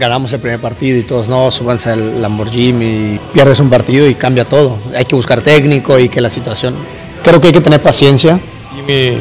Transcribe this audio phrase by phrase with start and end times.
[0.00, 4.14] Ganamos el primer partido y todos no, súbanse al Lamborghini y pierdes un partido y
[4.14, 4.78] cambia todo.
[4.96, 6.74] Hay que buscar técnico y que la situación.
[7.22, 8.40] Creo que hay que tener paciencia.
[8.74, 9.18] Jimmy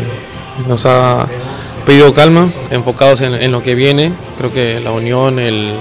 [0.69, 1.27] nos ha
[1.85, 4.13] pedido calma, enfocados en, lo que viene.
[4.37, 5.73] Creo que la unión, el,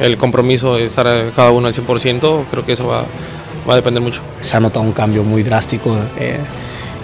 [0.00, 1.06] el, compromiso de estar
[1.36, 3.04] cada uno al 100%, creo que eso va,
[3.68, 4.20] va a depender mucho.
[4.40, 6.40] Se ha notado un cambio muy drástico, eh,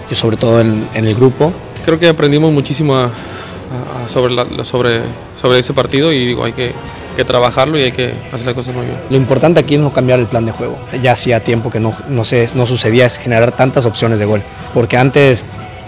[0.09, 1.53] yo sobre todo en, en, el grupo.
[1.85, 4.99] Creo que aprendimos muchísimo a, a, sobre, la, sobre,
[5.41, 6.73] sobre ese partido y digo, hay que
[7.17, 8.97] que trabajarlo y hay que hacer las cosas muy bien.
[9.09, 10.77] Lo importante aquí es no cambiar el plan de juego.
[11.01, 14.43] Ya hacía tiempo que no, no, se, no sucedía es generar tantas opciones de gol.
[14.71, 15.43] Porque antes,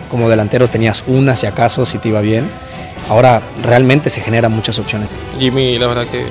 [0.09, 2.49] como delanteros, tenías una si acaso, si te iba bien.
[3.09, 5.07] Ahora realmente se generan muchas opciones.
[5.37, 6.25] Jimmy, la verdad que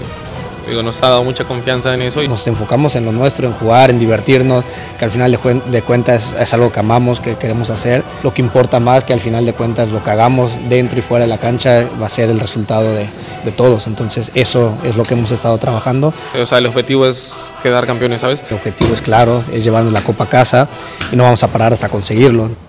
[0.69, 2.22] digo, nos ha dado mucha confianza en eso.
[2.22, 2.28] Y...
[2.28, 4.64] Nos enfocamos en lo nuestro, en jugar, en divertirnos,
[4.98, 8.05] que al final de, de cuentas es, es, algo que amamos, que queremos hacer.
[8.22, 11.24] Lo que importa más que al final de cuentas lo que hagamos dentro y fuera
[11.24, 13.06] de la cancha va a ser el resultado de,
[13.44, 13.86] de todos.
[13.86, 16.12] Entonces eso es lo que hemos estado trabajando.
[16.41, 18.42] O sea, el objetivo es quedar campeones, ¿sabes?
[18.48, 20.69] El objetivo es claro, es llevarnos la copa a casa
[21.12, 22.67] y no vamos a parar hasta conseguirlo.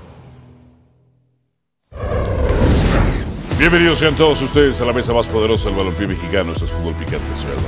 [3.60, 6.54] Bienvenidos sean todos ustedes a la mesa más poderosa del balompié mexicano.
[6.54, 7.36] Esto es Fútbol Picante.
[7.36, 7.68] Soy Álvaro.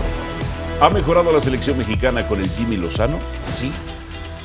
[0.79, 3.19] ¿Ha mejorado la selección mexicana con el Jimmy Lozano?
[3.41, 3.73] Sí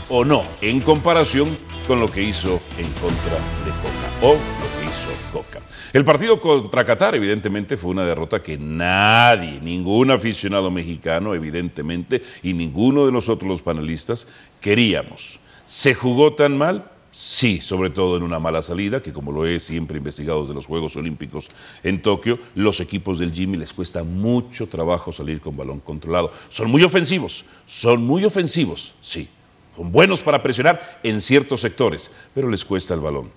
[0.09, 4.87] o no, en comparación con lo que hizo en contra de Coca o lo que
[4.87, 5.61] hizo Coca.
[5.93, 12.55] El partido contra Qatar, evidentemente, fue una derrota que nadie, ningún aficionado mexicano, evidentemente, y
[12.55, 14.27] ninguno de nosotros los panelistas
[14.61, 15.39] queríamos.
[15.65, 16.91] ¿Se jugó tan mal?
[17.19, 20.67] Sí, sobre todo en una mala salida, que como lo he siempre investigado de los
[20.67, 21.49] Juegos Olímpicos
[21.83, 26.31] en Tokio, los equipos del Jimmy les cuesta mucho trabajo salir con balón controlado.
[26.51, 29.29] Son muy ofensivos, son muy ofensivos, sí.
[29.75, 33.31] Son buenos para presionar en ciertos sectores, pero les cuesta el balón.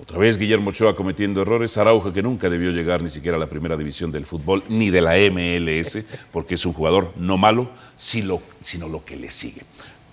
[0.00, 3.48] Otra vez Guillermo Ochoa cometiendo errores, Araujo que nunca debió llegar ni siquiera a la
[3.48, 5.98] primera división del fútbol, ni de la MLS,
[6.30, 8.40] porque es un jugador no malo, sino
[8.88, 9.62] lo que le sigue.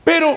[0.03, 0.35] Pero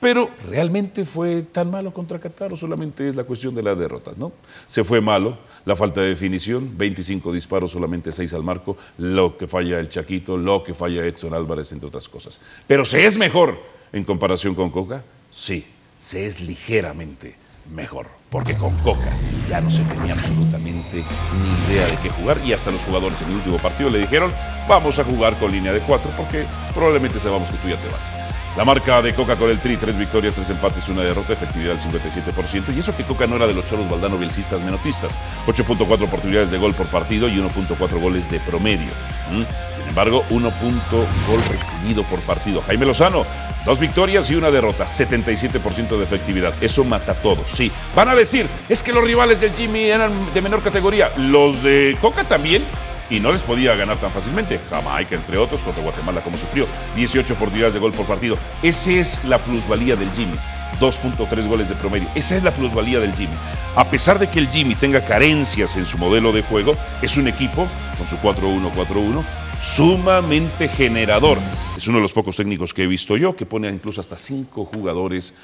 [0.00, 4.16] pero ¿realmente fue tan malo contra Qatar o solamente es la cuestión de las derrotas?
[4.16, 4.32] ¿no?
[4.66, 9.46] Se fue malo, la falta de definición, 25 disparos, solamente 6 al marco, lo que
[9.46, 12.40] falla el Chaquito, lo que falla Edson Álvarez, entre otras cosas.
[12.66, 13.58] Pero ¿se es mejor
[13.92, 15.02] en comparación con Coca?
[15.30, 15.66] Sí,
[15.98, 17.34] se es ligeramente
[17.74, 19.12] mejor, porque con Coca
[19.48, 21.04] ya no se tenía absolutamente
[21.42, 24.32] ni idea de qué jugar y hasta los jugadores en el último partido le dijeron,
[24.68, 28.12] vamos a jugar con línea de 4 porque probablemente sabamos que tú ya te vas.
[28.58, 32.02] La marca de Coca con el Tri, tres victorias, tres empates, una derrota, efectividad del
[32.02, 32.74] 57%.
[32.74, 35.16] Y eso que Coca no era de los choros baldano bielcistas menotistas.
[35.46, 38.90] 8.4 oportunidades de gol por partido y 1.4 goles de promedio.
[39.30, 39.42] ¿Mm?
[39.76, 40.52] Sin embargo, 1.
[40.60, 42.60] gol recibido por partido.
[42.62, 43.24] Jaime Lozano,
[43.64, 46.52] dos victorias y una derrota, 77% de efectividad.
[46.60, 47.70] Eso mata todo, sí.
[47.94, 51.12] Van a decir, es que los rivales del Jimmy eran de menor categoría.
[51.16, 52.64] Los de Coca también,
[53.10, 54.60] y no les podía ganar tan fácilmente.
[54.70, 56.66] Jamaica, entre otros, contra Guatemala, como sufrió.
[56.96, 58.36] 18 oportunidades de gol por partido.
[58.62, 60.36] Esa es la plusvalía del Jimmy.
[60.80, 62.08] 2.3 goles de promedio.
[62.14, 63.34] Esa es la plusvalía del Jimmy.
[63.74, 67.28] A pesar de que el Jimmy tenga carencias en su modelo de juego, es un
[67.28, 69.24] equipo, con su 4-1-4-1,
[69.60, 71.36] sumamente generador.
[71.38, 74.64] Es uno de los pocos técnicos que he visto yo que pone incluso hasta 5
[74.66, 75.34] jugadores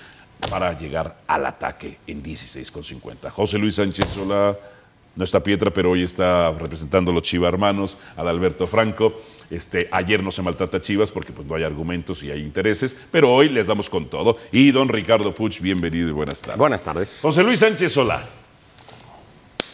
[0.50, 3.30] para llegar al ataque en 16,50.
[3.30, 4.54] José Luis Sánchez Sola
[5.16, 9.14] no está Pietra, pero hoy está representando a los Chiva hermanos, Adalberto Franco.
[9.50, 12.96] Este, ayer no se maltrata a Chivas porque pues, no hay argumentos y hay intereses,
[13.10, 14.36] pero hoy les damos con todo.
[14.50, 16.58] Y don Ricardo Puch, bienvenido y buenas tardes.
[16.58, 17.18] Buenas tardes.
[17.22, 18.24] José Luis Sánchez Solá.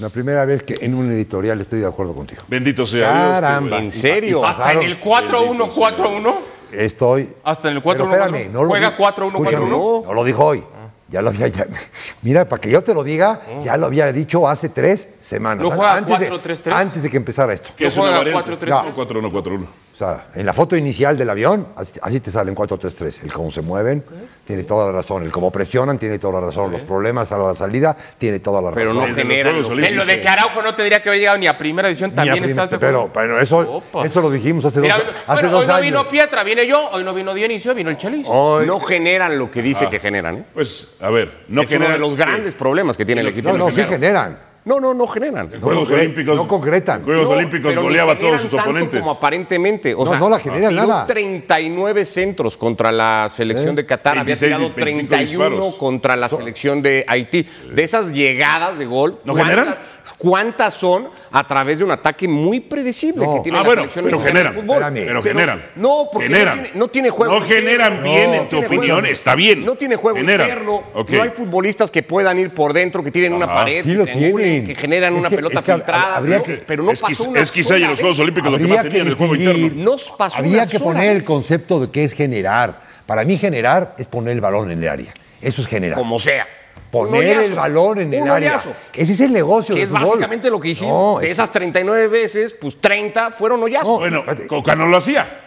[0.01, 2.43] La primera vez que en un editorial estoy de acuerdo contigo.
[2.49, 3.09] Bendito sea
[3.41, 3.78] Caramba.
[3.78, 4.45] ¿En serio?
[4.45, 6.34] ¿Hasta en el 4-1-4-1?
[6.72, 7.28] Estoy.
[7.45, 8.13] ¿Hasta en el Pero 4-1-4-1?
[8.27, 9.27] espérame, no lo ¿Juega di- 4-1-4-1?
[9.27, 10.63] escúchame, No lo dijo hoy.
[11.10, 11.48] Ya lo había.
[11.48, 11.66] ya-
[12.22, 15.62] mira, para que yo te lo diga, ya lo había dicho hace tres semanas.
[15.65, 16.72] ¿No juega antes, de, 4-3-3?
[16.72, 17.71] antes de que empezara esto.
[17.77, 18.66] Que es ¿No una juega variante.
[18.68, 18.95] 4-3-3?
[18.95, 19.65] 4-1-4-1.
[19.65, 23.25] O sea, en la foto inicial del avión, así, así te salen 4-3-3.
[23.25, 24.03] El cómo se mueven,
[24.47, 25.23] tiene toda la razón.
[25.23, 26.73] El cómo presionan, tiene toda la razón.
[26.73, 28.97] Los problemas a la salida, tiene toda la Pero razón.
[29.03, 29.61] no Desde los generan.
[29.61, 32.13] Lo- En lo de que Araujo no tendría que haber llegado ni a primera división,
[32.13, 34.05] a también estás de pero, pero eso, Opa.
[34.07, 35.83] eso lo dijimos hace Mira, dos, hace bueno, dos hoy no años.
[35.85, 38.27] vino Pietra, viene yo, hoy no vino Dionisio, vino el Chelis.
[38.29, 40.37] Hoy- No generan lo que dice que generan.
[40.37, 40.45] ¿eh?
[40.55, 43.51] Pues, a ver, no es uno genera- de los grandes problemas que tiene el equipo.
[43.51, 44.50] no, no, sí generan.
[44.65, 45.48] No, no, no generan.
[45.54, 46.36] En Juegos concre- Olímpicos.
[46.36, 46.98] no concretan.
[47.01, 49.01] en Juegos No, Olímpicos goleaba a todos generan sus tanto oponentes.
[49.01, 49.95] Como aparentemente.
[49.95, 51.07] O No, sea, no la genera tiró nada.
[51.07, 54.16] 39 centros contra la selección de Qatar.
[54.16, 55.74] 26, había tirado 25 31 disparos.
[55.77, 57.47] contra la selección de Haití.
[57.72, 59.74] De esas llegadas de gol, ¿No ¿cuántas- generan?
[60.18, 63.34] ¿Cuántas son a través de un ataque muy predecible No.
[63.34, 64.66] que tiene Ah, la bueno, selección pero mexicana de generan.
[64.92, 65.04] fútbol?
[65.07, 65.62] Pero generan.
[65.77, 66.57] No, porque Generan.
[66.57, 67.34] No, tiene, no tiene juego.
[67.34, 69.65] No generan bien, No en tu opinión, juego- está bien.
[69.65, 70.48] No tiene juego Generan.
[70.48, 70.83] interno.
[71.09, 74.12] No hay futbolistas que puedan ir por dentro, que tienen una pared, Sí lo que
[74.12, 74.66] triangulen, tienen.
[74.66, 76.42] que generan Es una que- pelota es que filtrada.
[76.42, 78.18] que- pero no es, pasó una es quizá y en los Juegos.
[78.18, 79.71] Olímpicos lo que más tenían el juego interno.
[79.74, 82.83] No pasó Habría que poner el concepto de qué es generar.
[83.06, 85.13] Para mí generar es poner el balón en el área.
[85.41, 85.97] Eso es generar.
[85.98, 86.47] Como sea.
[86.91, 88.51] Poner el balón en el Un área.
[88.53, 88.72] hoyazo.
[88.92, 90.04] Ese es el negocio Que del es fútbol.
[90.19, 91.15] básicamente lo que hicimos.
[91.15, 93.98] No, de es- esas 39 veces, pues 30 fueron hoyazos.
[94.01, 94.47] Bueno, espérate.
[94.48, 95.47] Coca no lo hacía.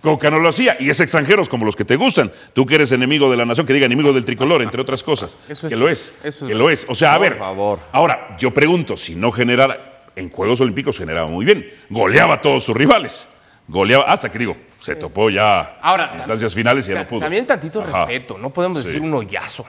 [0.00, 0.76] Coca no lo hacía.
[0.78, 2.30] Y es extranjeros como los que te gustan.
[2.52, 5.36] Tú que eres enemigo de la nación, que diga enemigo del tricolor, entre otras cosas.
[5.48, 6.18] Eso es- que lo es.
[6.22, 6.86] eso es que lo es.
[6.88, 7.38] O sea, a Por ver.
[7.38, 7.78] favor.
[7.92, 9.94] Ahora, yo pregunto, si no generara.
[10.16, 11.64] En Juegos Olímpicos generaba muy bien.
[11.90, 13.28] Goleaba a todos sus rivales.
[13.68, 17.20] Goleaba, hasta que digo, se topó ya Ahora, en instancias finales y ya no pudo.
[17.20, 18.04] También tantito Ajá.
[18.06, 18.88] respeto, no podemos Sí.
[18.88, 19.64] decir un hoyazo.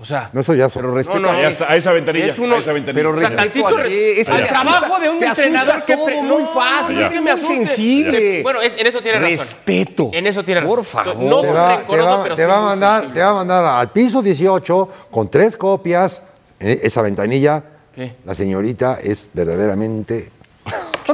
[0.00, 0.78] O sea, No soy yazo.
[0.78, 2.26] Pero respeto No, no, a- está, a esa ventanilla.
[2.26, 2.94] Es uno- a esa ventanilla.
[2.94, 5.26] pero o sea, respeto tantito a- re- es al que te trabajo de un te
[5.26, 8.42] entrenador que todo muy fácil, es muy sensible.
[8.44, 9.38] Bueno, es- en eso tiene razón.
[9.38, 10.10] Respeto.
[10.12, 11.04] En eso tiene Por razón.
[11.04, 11.16] favor.
[11.24, 13.90] No te va, te va- pero te va a mandar, te va a mandar al
[13.90, 16.22] piso 18 con tres copias.
[16.60, 17.62] eh, esa ventanilla,
[17.94, 18.16] ¿Qué?
[18.24, 20.30] la señorita es verdaderamente.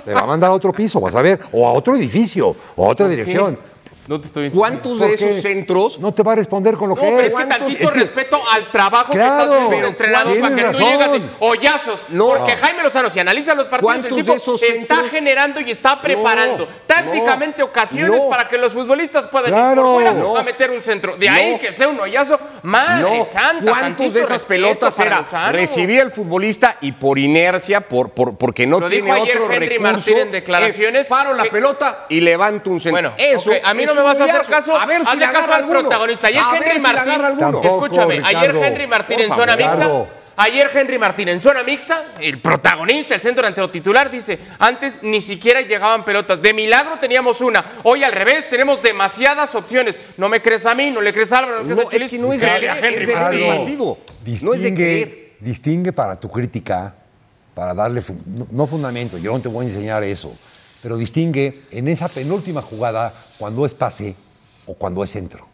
[0.05, 2.87] Te va a mandar a otro piso, vas a ver, o a otro edificio, o
[2.87, 3.59] a otra dirección.
[4.07, 7.01] No te estoy ¿Cuántos de esos centros No te va a responder con lo No,
[7.01, 7.25] que pero es.
[7.27, 10.41] es que ¿Cuántos- tantito es que- respeto al trabajo que Claro, está haciendo el entrenador
[10.41, 11.03] para que tienes tú razón.
[11.03, 12.01] así, hoyazos.
[12.11, 12.27] No.
[12.29, 15.61] Porque Jaime Lozano, si analiza los partidos, el ¿Cuántos tipo de esos está centros- generando
[15.61, 18.29] y está preparando tácticamente no, ocasiones no.
[18.29, 19.83] para que los futbolistas puedan ir Claro.
[19.83, 20.37] por fuera No.
[20.37, 21.17] a meter un centro.
[21.17, 21.59] De ahí No.
[21.59, 23.65] que sea un hoyazo, madre No, santa.
[23.73, 25.19] ¿cuántos de esas pelotas era?
[25.21, 25.53] Lozano?
[25.53, 29.53] Recibía el futbolista y por inercia, por, por- porque no Lo tiene dijo ayer otro
[29.53, 32.93] Henry recurso, Martín en declaraciones es paro la que- pelota y levanto un centro.
[33.01, 35.21] Bueno, eso a mí no es me vas a hacer caso, A ver si hazle
[35.27, 35.81] le caso agarra al alguno.
[35.81, 36.27] protagonista.
[36.29, 37.39] Ayer a ver Henry si Martín.
[37.39, 38.57] Tampoco, escúchame, ayer.
[38.57, 40.07] Henry Martín en zona mixta,
[40.37, 45.21] ayer Henry Martín en zona mixta, el protagonista, el centro delantero titular, dice, antes ni
[45.23, 50.43] siquiera llegaban pelotas, de milagro teníamos una, hoy al revés, tenemos demasiadas opciones, no me
[50.43, 52.11] crees a mí, no le crees a Álvaro, no le crees No, a Chelis, es
[52.11, 53.99] que no es de a Henry es de partido.
[54.43, 55.09] No es de creer.
[55.09, 56.95] Distingue, distingue para tu crítica,
[57.55, 60.29] para darle, fu- no, no fundamento, yo no te voy a enseñar eso,
[60.85, 64.15] pero distingue en esa penúltima jugada cuando es pase
[64.67, 65.49] o cuando es centro.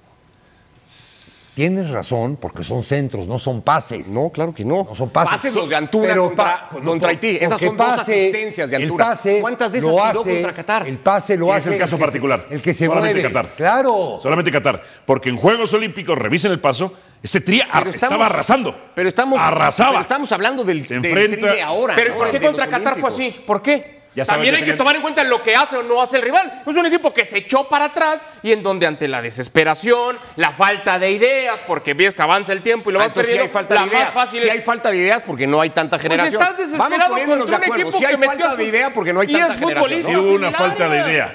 [1.55, 4.09] Tienes razón, porque son centros, no son pases.
[4.09, 4.85] No, claro que no.
[4.88, 5.32] No son pases.
[5.32, 7.38] Pases los de Antuna Pero contra, pa- no, contra por- Haití.
[7.41, 9.05] Esas son dos asistencias de el Antuna.
[9.05, 10.88] pase ¿Cuántas de esas lo tiró hace- contra Qatar?
[10.88, 11.69] El pase lo hace.
[11.69, 12.47] es el caso se- particular.
[12.50, 13.29] el que se Solamente mueve.
[13.35, 13.55] Qatar.
[13.56, 14.19] Claro.
[14.23, 14.81] Solamente Qatar.
[15.05, 16.93] Porque en Juegos Olímpicos, revisen el paso,
[17.23, 17.61] ese tri
[17.93, 18.75] estaba arrasando.
[18.94, 19.91] Pero estamos, Arrasaba.
[19.91, 21.94] pero estamos hablando del, Se del tri de ahora.
[21.94, 22.15] Pero.
[22.17, 23.37] ¿por qué contra Qatar fue así?
[23.47, 24.00] ¿Por qué?
[24.12, 26.62] Ya También hay que tomar en cuenta lo que hace o no hace el rival.
[26.67, 30.51] Es un equipo que se echó para atrás y en donde ante la desesperación, la
[30.53, 33.45] falta de ideas, porque ves que avanza el tiempo y lo Ah, vas entonces perdiendo,
[33.51, 34.05] hay falta la de idea.
[34.07, 36.43] más fácil Sí es- hay falta de ideas porque no hay tanta generación.
[36.45, 37.75] Pues estás Vamos desesperado contra de un acuerdo.
[37.85, 39.79] equipo Sí hay que falta de idea porque no hay y tanta es generación.
[39.85, 40.11] futbolista.
[40.11, 41.33] Sí hubo una falta de idea.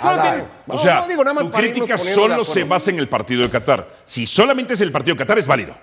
[0.68, 3.44] O sea, no, digo, nada más tu crítica de solo se basa en el partido
[3.44, 3.88] de Qatar.
[4.04, 5.75] Si solamente es el partido de Qatar, es válido.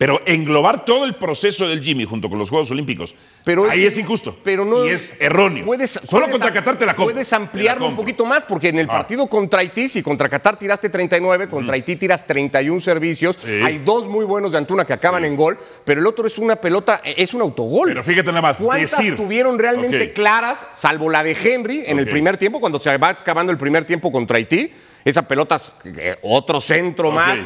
[0.00, 3.14] Pero englobar todo el proceso del Jimmy junto con los Juegos Olímpicos,
[3.44, 4.34] Pero ahí es injusto.
[4.42, 5.62] Pero no, y es erróneo.
[5.66, 7.12] Puedes, Solo puedes contra Qatar te la compro.
[7.12, 8.92] Puedes ampliarlo un poquito más, porque en el Ah.
[8.92, 13.38] partido contra Haití, si contra Qatar tiraste 39, contra Haití tiras 31 servicios.
[13.44, 13.60] Sí.
[13.62, 16.56] Hay dos muy buenos de Antuna que acaban en gol, pero el otro es una
[16.56, 17.88] pelota, es un autogol.
[17.90, 22.08] Pero fíjate nada más, ¿Cuántas decir- tuvieron realmente claras, salvo la de Henry en el
[22.08, 24.72] primer tiempo, cuando se va acabando el primer tiempo contra Haití?
[25.04, 27.14] Esa pelota, eh, otro centro Ok.
[27.14, 27.40] más.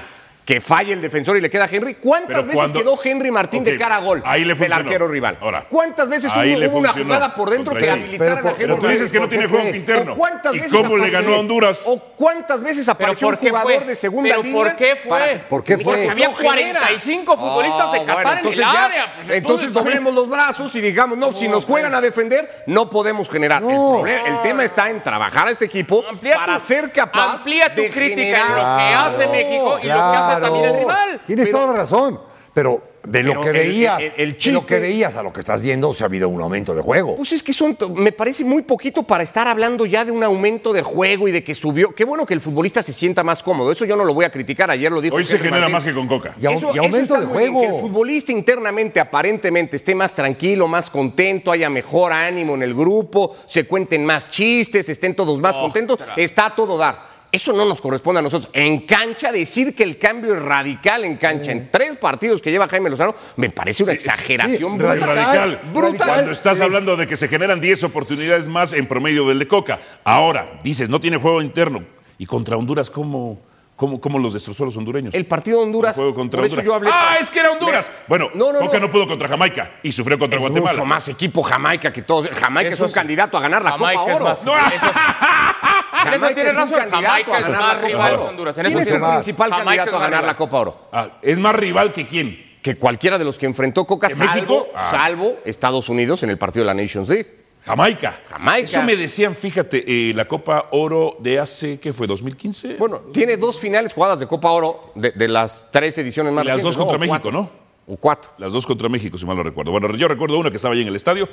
[0.44, 1.94] Que falle el defensor y le queda a Henry.
[1.94, 4.72] ¿Cuántas Pero veces cuando- quedó Henry Martín de Ok, cara a gol ahí le del
[4.74, 5.38] arquero rival?
[5.40, 8.04] Ahora, ¿Cuántas veces ahí hubo le una jugada por dentro que Pero a por-
[8.50, 10.12] Henry Pero tú dices que no ¿Por qué tiene juego interno.
[10.12, 11.82] ¿O cuántas ¿Y veces cómo le ganó a Honduras?
[11.86, 13.84] ¿O cuántas veces apareció ¿por un jugador fue?
[13.86, 14.62] de segunda ¿Pero línea?
[14.64, 15.08] por qué fue?
[15.08, 15.84] para- ¿Por qué fue?
[15.84, 16.80] Porque había No genera.
[16.80, 19.12] 45 futbolistas de Ah, Qatar bueno, en el ya- área.
[19.24, 23.30] Pues, entonces doblemos los brazos y digamos, no, si nos juegan a defender, no podemos
[23.30, 23.62] generar.
[23.62, 27.80] El, problema- el tema está en trabajar a este equipo para ser capaz amplía tu
[27.80, 31.20] de crítica lo que hace México y lo que hace también el rival.
[31.26, 32.20] Tienes Pero- toda la razón.
[32.54, 35.32] Pero de lo Pero que el- veías, el- el de lo que veías a lo
[35.32, 37.16] que estás viendo, se ha habido un aumento de juego.
[37.16, 40.72] Pues es que son, me parece muy poquito para estar hablando ya de un aumento
[40.72, 41.92] de juego y de que subió.
[41.96, 43.72] Qué bueno que el futbolista se sienta más cómodo.
[43.72, 44.70] Eso yo no lo voy a criticar.
[44.70, 45.16] Ayer lo dijo.
[45.16, 45.72] Hoy se genera Martín.
[45.72, 46.36] más que con Coca.
[46.40, 47.60] Y, au- y aumento de bien, juego.
[47.60, 52.72] Que el futbolista internamente, aparentemente, esté más tranquilo, más contento, haya mejor ánimo en el
[52.72, 55.98] grupo, se cuenten más chistes, estén todos más contentos.
[56.16, 57.13] Está a todo dar.
[57.34, 58.48] Eso no nos corresponde a nosotros.
[58.52, 62.68] En cancha, decir que el cambio es radical en cancha en tres partidos que lleva
[62.68, 65.00] Jaime Lozano, me parece una exageración sí, brutal.
[65.00, 65.60] Radical.
[65.72, 66.08] Brutal.
[66.08, 69.80] Cuando estás hablando de que se generan 10 oportunidades más en promedio del de Coca.
[70.04, 71.84] Ahora, dices, no tiene juego interno.
[72.18, 73.40] Y contra Honduras, ¿cómo,
[73.74, 75.12] cómo, cómo los destrozó los hondureños?
[75.12, 76.66] El partido de Honduras, El juego contra por eso Honduras.
[76.66, 76.90] yo hablé...
[76.92, 77.90] Ah, es que era Honduras.
[78.06, 78.86] Bueno, No, no, Coca no.
[78.86, 78.90] no.
[78.92, 80.70] pudo contra Jamaica y sufrió contra Es Guatemala.
[80.76, 82.28] mucho más equipo Jamaica que todos.
[82.30, 82.94] Jamaica Eso es un sí.
[82.94, 84.24] candidato a ganar la Jamaica Copa es Oro.
[84.26, 84.54] más- No.
[84.56, 85.00] eso sí.
[86.06, 86.78] En eso es un razón.
[86.90, 88.22] candidato Jamaica a es ganar más la Copa rival Oro.
[88.22, 88.58] que Honduras.
[88.58, 88.94] En ¿Quién eso es sí.
[88.94, 90.36] el principal Jamaica candidato a más ganar la rival.
[90.36, 90.88] Copa Oro?
[90.92, 92.54] Ah, es más rival que quién.
[92.62, 94.66] Que cualquiera de los que enfrentó Coca, ¿En salvo, México?
[94.74, 94.88] Ah.
[94.90, 97.44] salvo Estados Unidos en el partido de la Nations League.
[97.64, 98.20] Jamaica.
[98.28, 98.64] Jamaica.
[98.64, 102.06] Eso me decían, fíjate, eh, la Copa Oro de hace, ¿qué fue?
[102.06, 102.76] ¿2015?
[102.78, 106.48] Bueno, tiene dos finales jugadas de Copa Oro de, de las tres ediciones más Y
[106.48, 107.32] las recientes, dos contra México, cuatro.
[107.32, 107.50] ¿no?
[107.86, 108.30] O cuatro.
[108.38, 109.70] Las dos contra México, si mal no recuerdo.
[109.70, 111.28] Bueno, yo recuerdo una que estaba ahí en el estadio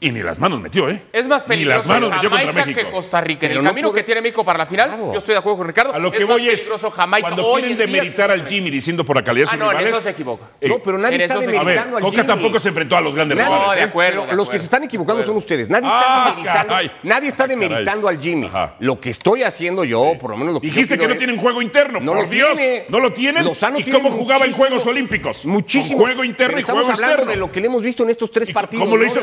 [0.00, 1.00] y ni las manos metió, ¿eh?
[1.12, 2.86] Es más Ni las peligroso manos metió contra Jamaica México.
[2.88, 3.46] que Costa Rica.
[3.46, 5.12] En el no camino puede- que tiene México para la final, Claro.
[5.12, 5.94] yo estoy de acuerdo con Ricardo.
[5.94, 8.46] A lo que es voy es, peligroso Jamaica cuando hoy quieren en demeritar al.
[8.46, 9.90] Jimmy diciendo por la calidad de Ah, sus no, en rivales...
[9.94, 10.44] eso se equivoca.
[10.60, 12.26] eh, No, pero nadie en está demeritando ver, al Coca Jimmy.
[12.26, 13.66] tampoco se enfrentó a los grandes Nadie- rivales.
[13.68, 13.84] No, de ¿eh?
[13.84, 14.22] acuerdo.
[14.24, 15.68] Pero los que se están equivocando son ustedes.
[15.68, 16.90] Nadie está Ah, demeritando, caray.
[17.02, 18.46] nadie está demeritando al Jimmy.
[18.46, 18.74] Ajá.
[18.80, 21.60] Lo que estoy haciendo yo, por lo menos lo que Dijiste que no tienen juego
[21.62, 22.54] interno, No por Dios.
[22.56, 22.86] tiene.
[22.88, 23.44] No lo tienen.
[23.76, 25.44] ¿Y cómo jugaba en Juegos Olímpicos?
[25.44, 26.00] Muchísimo.
[26.00, 27.30] Juego interno y juego estamos hablando externo.
[27.32, 28.82] de lo que le hemos visto en estos tres ¿Y partidos.
[28.84, 29.20] cómo lo no hizo-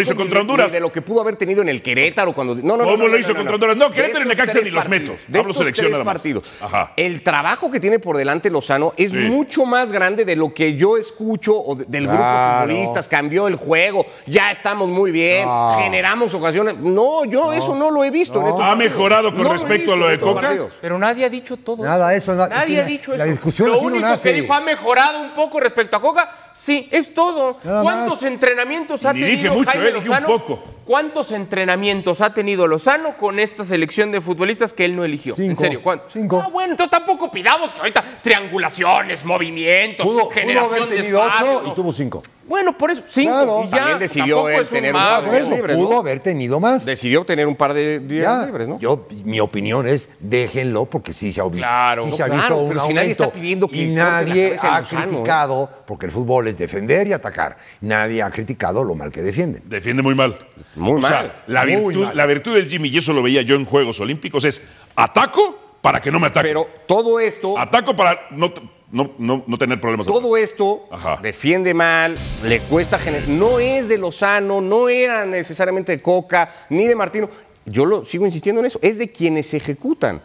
[0.00, 0.66] lo hizo contra Honduras?
[0.68, 2.54] ni de lo que pudo haber tenido en el Querétaro cuando.
[2.54, 3.54] No, no, no, ¿Cómo no, lo no, hizo no, contra no.
[3.54, 3.76] Honduras?
[3.76, 5.12] No, Querétaro y Necaxa ni los meto.
[5.28, 6.14] de Hablo estos selección tres nada más.
[6.14, 6.62] partidos.
[6.62, 6.92] Ajá.
[6.96, 9.16] El trabajo que tiene por delante Lozano es Sí.
[9.18, 13.08] mucho más grande de lo que yo escucho o de- del grupo de futbolistas.
[13.08, 15.46] Cambió el juego, ya estamos muy bien,
[15.78, 16.76] generamos ocasiones.
[16.78, 19.96] No, yo eso no lo he visto en estos ¿Ha mejorado con No respecto a
[19.96, 20.50] lo de Coca?
[20.80, 23.26] Pero nadie ha dicho todo Nada, eso na- Nadie ha dicho la eso.
[23.32, 27.12] discusión Lo no único que dijo ha mejorado un poco respecto a Coca, sí, es
[27.14, 27.58] todo.
[27.64, 28.30] Nada ¿Cuántos más.
[28.30, 30.26] entrenamientos ha Ni tenido dije mucho, Jaime eh, dije un Lozano?
[30.26, 30.64] poco.
[30.90, 35.36] ¿Cuántos entrenamientos ha tenido Lozano con esta selección de futbolistas que él no eligió?
[35.38, 36.12] En serio, ¿cuántos?
[36.12, 36.42] Cinco.
[36.44, 41.24] Ah, bueno, entonces tampoco pidamos que ahorita triangulaciones, movimientos, Pudo, pudo generación haber de tenido
[41.24, 42.22] espacio, ocho y tuvo cinco.
[42.48, 43.30] Bueno, por eso, cinco.
[43.30, 43.62] Claro.
[43.64, 45.98] y ya, También decidió él tener un par de eso, libres, pudo ¿no?
[46.00, 46.84] haber tenido más.
[46.84, 48.80] Decidió tener un par de días Ya, libres, ¿no?
[48.80, 52.06] Yo, mi opinión es, déjenlo, porque sí se ha visto, Claro.
[52.06, 53.22] sí se ha Claro, visto un pero si nadie aumento.
[53.22, 55.06] está pidiendo que y nadie ha Lozano, ¿eh?
[55.06, 57.56] criticado, porque el fútbol es defender y atacar.
[57.82, 59.62] Nadie ha criticado lo mal que defienden.
[59.66, 60.36] Defiende muy mal.
[60.80, 61.32] Muy o sea, mal.
[61.46, 62.16] la Muy virtud, mal.
[62.16, 64.62] la virtud del Jimmy, y eso lo veía yo en Juegos Olímpicos, es
[64.96, 66.50] ataco para que no me ataquen.
[66.50, 68.52] Pero todo esto, Ataco para no,
[68.92, 70.06] no, no, no tener problemas.
[70.06, 70.50] todo atrás.
[70.50, 71.18] esto Ajá.
[71.22, 73.28] defiende mal, le cuesta generar.
[73.28, 77.28] No es de Lozano, no era necesariamente de Coca, ni de Martino.
[77.64, 80.20] Yo lo sigo insistiendo en eso, es de quienes ejecutan.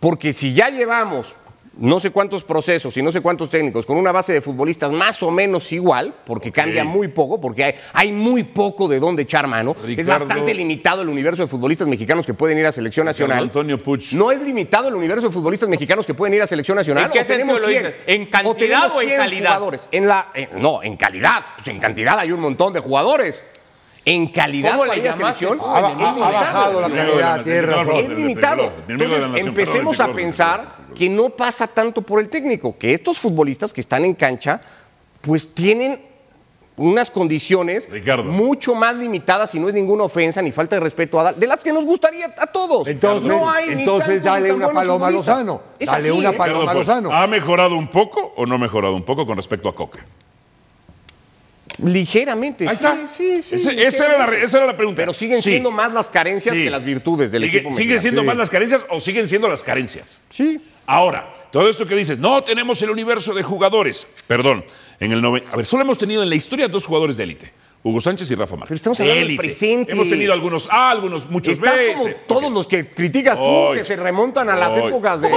[0.00, 1.36] Porque si ya llevamos
[1.78, 5.22] no sé cuántos procesos y no sé cuántos técnicos con una base de futbolistas más
[5.22, 9.46] o menos igual, porque cambia muy poco, porque hay, hay muy poco de dónde echar
[9.46, 9.74] mano.
[9.86, 13.44] Es bastante limitado el universo de futbolistas mexicanos que pueden ir a selección Ricardo nacional.
[13.44, 14.12] Antonio Puch.
[14.14, 17.04] No es limitado el universo de futbolistas mexicanos que pueden ir a selección nacional.
[17.06, 18.02] ¿En qué o tenemos sentido lo 100, dices?
[18.06, 19.48] ¿En cantidad tenemos o en 100 calidad?
[19.50, 19.88] jugadores.
[19.92, 21.44] En la, en- no, en calidad.
[21.56, 23.44] Pues en cantidad hay un montón de jugadores.
[24.12, 25.60] En calidad ¿Cómo para a llamaste selección.
[25.62, 26.32] Ha, ha- es ha limitado.
[26.32, 27.98] bajado la calidad, la-.
[28.00, 28.72] Es limitado.
[28.88, 33.72] Entonces la empecemos a pensar que no pasa tanto por el técnico, que estos futbolistas
[33.72, 34.60] que están en cancha,
[35.20, 36.00] pues tienen
[36.76, 38.24] unas condiciones Ricardo.
[38.24, 41.46] mucho más limitadas y no es ninguna ofensa ni falta de respeto a dar, de
[41.46, 42.88] las que nos gustaría a todos.
[42.88, 45.10] Entonces, no hay ni entonces dale una paloma a.
[45.10, 45.60] Lozano.
[45.78, 46.32] Dale así, una ¿eh?
[46.32, 46.60] paloma.
[46.60, 47.12] Ricardo Puch, Lozano.
[47.12, 50.04] ¿Ha mejorado un poco o no ha mejorado un poco con respecto a Coca?
[51.84, 52.68] Ligeramente.
[52.68, 53.08] Ahí sí, está.
[53.08, 53.54] Sí, sí.
[53.76, 55.00] Esa, era la, esa era la pregunta.
[55.02, 58.36] Pero siguen siendo más las carencias que las virtudes del Sigue- equipo ¿Siguen siendo más
[58.36, 60.20] las carencias o siguen siendo las carencias?
[60.28, 60.60] Sí.
[60.86, 64.06] Ahora, todo esto que dices, no tenemos el universo de jugadores.
[64.26, 64.64] Perdón,
[64.98, 67.52] en el nove- A ver, solo hemos tenido en la historia dos jugadores de élite.
[67.82, 68.68] Hugo Sánchez y Rafa Márquez.
[68.68, 69.92] Pero estamos hablando del presente.
[69.92, 71.94] Hemos tenido algunos A, algunos muchos Estás B.
[71.96, 73.78] como todos los que criticas tú, Hoy.
[73.78, 74.88] que se remontan a las Hoy.
[74.88, 75.30] épocas de.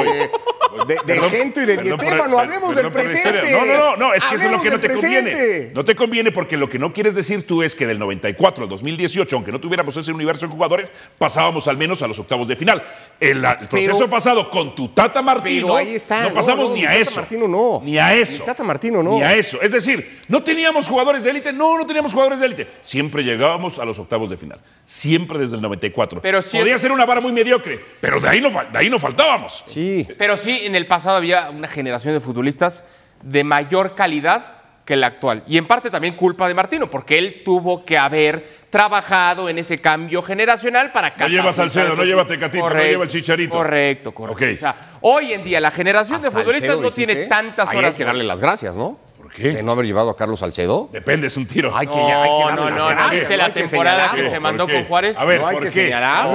[0.85, 3.51] De, de Perdón, Gento y de Di Hablemos del presente.
[3.51, 5.71] No, no, no, no, es que eso es lo que no te conviene.
[5.73, 8.69] No te conviene porque lo que no quieres decir tú es que del 94 al
[8.69, 12.55] 2018, aunque no tuviéramos ese universo de jugadores, pasábamos al menos a los octavos de
[12.55, 12.83] final.
[13.19, 16.23] El, el proceso Pero- pasado con tu Tata Martino, Pero ahí está.
[16.29, 17.15] no pasamos No, no, ni a Tata eso.
[17.21, 17.81] Martino no.
[17.83, 18.43] Ni a eso.
[18.43, 19.15] Tata Martino no.
[19.15, 19.61] Ni a eso.
[19.61, 22.67] Es decir, no teníamos jugadores de élite, no, no teníamos jugadores de élite.
[22.81, 24.59] Siempre llegábamos a los octavos de final.
[24.85, 26.21] Siempre desde el 94.
[26.21, 28.89] Pero sí Podía es- ser una vara muy mediocre, pero de ahí no, de ahí
[28.89, 29.63] no faltábamos.
[29.67, 30.07] Sí.
[30.17, 32.85] Pero sí, en el pasado había una generación de futbolistas
[33.21, 35.43] de mayor calidad que la actual.
[35.47, 39.77] Y en parte también culpa de Martino, porque él tuvo que haber trabajado en ese
[39.77, 42.27] cambio generacional para No lleva catapultar Salcedo, no lleva.
[42.27, 43.57] Tecatito, no lleva el Chicharito.
[43.57, 44.45] Correcto, correcto.
[44.45, 44.55] Ok.
[44.55, 47.91] O sea, hoy en día la generación de futbolistas Salcedo, no tiene tantas ahí horas.
[47.91, 48.99] Hay que darle las gracias, ¿no?
[49.33, 49.49] Qué?
[49.53, 50.89] de no haber llevado a Carlos Salcedo.
[50.91, 51.75] Depende, es un tiro.
[51.75, 54.29] Hay que, ya- hay que No, darle no, no, ¿no viste la temporada que se
[54.31, 55.17] ¿Por mandó con Juárez?
[55.17, 55.83] A ver, No hay ¿por que qué?
[55.85, 56.29] señalar.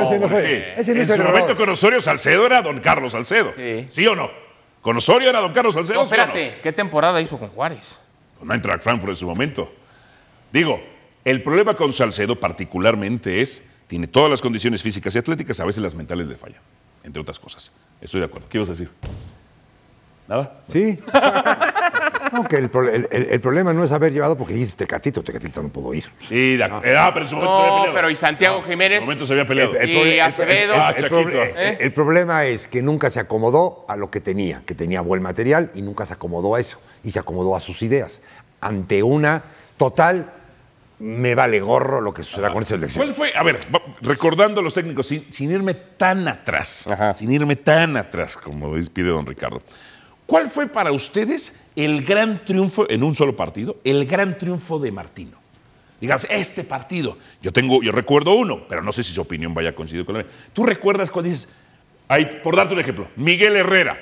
[0.76, 3.52] En su momento con Osorio Salcedo era don Carlos Salcedo.
[3.56, 3.86] Sí.
[3.90, 4.30] ¿Sí o no?
[4.82, 6.02] ¿Con Osorio era don Carlos Salcedo?
[6.02, 8.00] Espérate, ¿qué temporada hizo con Juárez?
[8.38, 9.72] Con Eintracht Frankfurt en su momento.
[10.52, 10.80] Digo,
[11.24, 15.82] el problema con Salcedo particularmente es, tiene todas las condiciones físicas y atléticas, a veces
[15.82, 16.60] las mentales le fallan,
[17.04, 17.70] entre otras cosas.
[18.00, 18.48] Estoy de acuerdo.
[18.48, 18.90] ¿Qué ibas a decir?
[20.28, 20.60] ¿Nada?
[20.72, 20.98] Sí.
[22.32, 25.22] No, que el, pro- el- el- el problema no es haber llevado porque dices Tecatito,
[25.22, 26.04] Tecatito no puedo ir.
[26.28, 26.98] Sí, de acuerdo.
[26.98, 27.94] Ah, pero en su momento se había No, peleado.
[27.94, 28.98] pero y Santiago En Jiménez.
[28.98, 29.74] su momento se había peleado.
[29.76, 30.74] El- el Y Acevedo.
[30.76, 31.42] Ah, Chaquito.
[31.42, 31.78] ¿Eh?
[31.80, 35.70] el problema es que nunca se acomodó a lo que tenía, que tenía buen material
[35.74, 36.80] y nunca se acomodó a eso.
[37.04, 38.20] Y se acomodó a sus ideas.
[38.60, 39.42] Ante una
[39.76, 40.32] total,
[41.00, 43.04] me vale gorro lo que suceda con esa selección.
[43.04, 43.32] ¿Cuál fue?
[43.36, 43.60] A ver,
[44.02, 47.12] recordando a los técnicos, sin, sin irme tan atrás, Ajá.
[47.12, 49.62] sin irme tan atrás, como dice- pide don Ricardo.
[50.28, 53.76] ¿Cuál fue para ustedes el gran triunfo en un solo partido?
[53.82, 55.38] El gran triunfo de Martino.
[55.98, 57.16] Digamos, este partido.
[57.40, 60.18] Yo tengo, yo recuerdo uno, pero no sé si su opinión vaya a coincidir con
[60.18, 60.32] la mía.
[60.52, 61.48] ¿Tú recuerdas cuando dices,
[62.08, 63.98] hay, por darte un ejemplo, Miguel Herrera,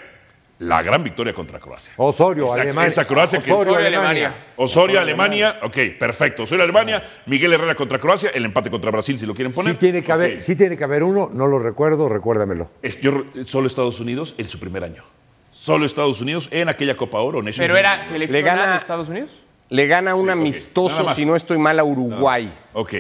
[0.59, 1.93] la gran victoria contra Croacia?
[1.97, 2.89] Osorio, Esa- Alemania.
[2.89, 4.11] esa Croacia que- Osorio, Osorio, Alemania.
[4.27, 4.47] Alemania.
[4.57, 6.43] Osorio, Alemania, ok, perfecto.
[6.43, 9.75] Osorio, Alemania, Miguel Herrera contra Croacia, el empate contra Brasil, si lo quieren poner.
[9.75, 12.69] Sí tiene, que haber, sí tiene que haber uno, no lo recuerdo, recuérdamelo.
[12.83, 15.05] Es- yo solo Estados Unidos en su primer año.
[15.59, 17.41] Solo Estados Unidos en aquella Copa Oro.
[17.41, 19.31] Nations Pero era seleccionado gana- de Estados Unidos.
[19.71, 22.53] Le gana un Sí, amistoso, si no estoy mal, a Uruguay.
[22.75, 22.95] Ok.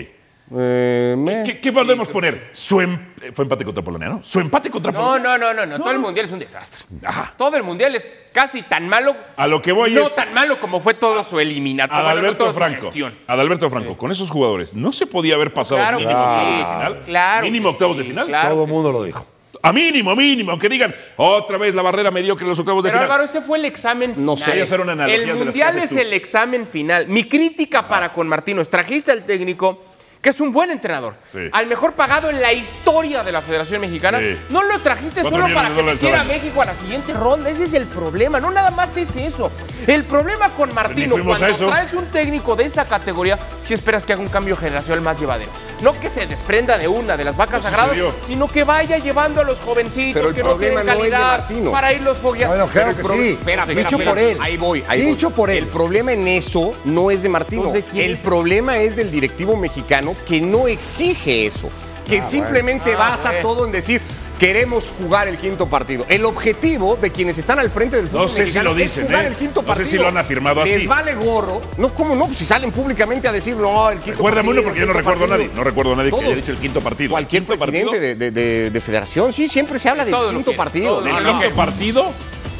[0.56, 2.48] Eh, me- ¿Qué, qué podemos poner?
[2.52, 4.22] Su em- fue empate contra Polonia, ¿no?
[4.22, 5.36] Su empate contra No, Polonia.
[5.36, 5.76] no, no, no, no.
[5.78, 6.84] Todo el mundial es un desastre.
[7.04, 7.34] Ajá.
[7.36, 9.14] Todo el mundial es casi tan malo.
[9.36, 12.90] A lo que voy no es- tan malo como fue todo su no Adalberto Franco.
[13.26, 16.46] Adalberto Franco, con esos jugadores, ¿no se podía haber pasado Claro que mínimo sí, octavos
[16.46, 17.02] de final?
[17.04, 18.26] claro Mínimo octavos sí, de final.
[18.26, 19.26] claro Todo el mundo lo dijo.
[19.68, 20.50] A mínimo, mínimo.
[20.52, 23.10] Aunque digan otra vez la barrera mediocre en los octavos de Pero final.
[23.10, 24.24] Álvaro, ese fue el examen final.
[24.26, 24.60] No sé.
[24.60, 25.98] A hacer una analogía de El las que mundial haces es tú.
[25.98, 27.06] el examen final.
[27.08, 29.82] Mi crítica para con Martino es trajiste al técnico
[30.26, 31.38] que es un buen entrenador, Sí.
[31.52, 34.18] al mejor pagado en la historia de la Federación Mexicana.
[34.18, 34.36] Sí.
[34.48, 36.24] No lo trajiste solo para que metiera a.
[36.24, 37.48] México a la siguiente ronda.
[37.48, 38.40] Ese es el problema.
[38.40, 39.52] No nada más es eso.
[39.86, 41.68] El problema con Martino, cuando eso.
[41.68, 45.52] traes un técnico de esa categoría, si esperas que haga un cambio generacional más llevadero.
[45.80, 48.12] No que se desprenda de una de las vacas No sagradas, sucedió.
[48.26, 52.56] sino que vaya llevando a los jovencitos Pero que no tienen calidad para irlos fogueando.
[52.56, 53.30] Bueno, claro el que.
[53.34, 54.10] Espera, espera, Dicho espera.
[54.10, 54.38] por él.
[54.40, 55.10] Ahí voy, ahí voy.
[55.12, 55.58] Dicho por él.
[55.58, 57.62] El problema en eso no es de Martino.
[57.66, 58.18] Entonces, ¿de quién El es?
[58.18, 61.70] problema es del directivo mexicano que no exige eso.
[62.06, 63.02] Que simplemente bueno.
[63.04, 63.48] Ah, basa bueno.
[63.48, 64.00] todo en decir.
[64.38, 66.04] Queremos jugar el quinto partido.
[66.10, 69.24] El objetivo de quienes están al frente del fútbol sé si lo dicen, es jugar
[69.24, 69.28] ¿eh?
[69.28, 69.90] el quinto No sé partido.
[69.90, 70.86] si lo han afirmado Les así.
[70.86, 71.62] vale gorro.
[71.78, 72.28] No, ¿cómo no?
[72.28, 74.52] Si salen públicamente a decir, no, el quinto Recuérdame partido.
[74.60, 75.44] uno porque yo no recuerdo a nadie.
[75.46, 75.56] partido.
[75.58, 76.36] No recuerdo a nadie que haya Todos.
[76.36, 77.10] dicho el quinto partido.
[77.12, 77.90] Cualquier ¿Quinto partido?
[77.90, 81.00] presidente de, de- de- de federación, sí, siempre se habla del quinto partido.
[81.00, 81.56] ¿Del No, No, quinto no.
[81.56, 82.04] partido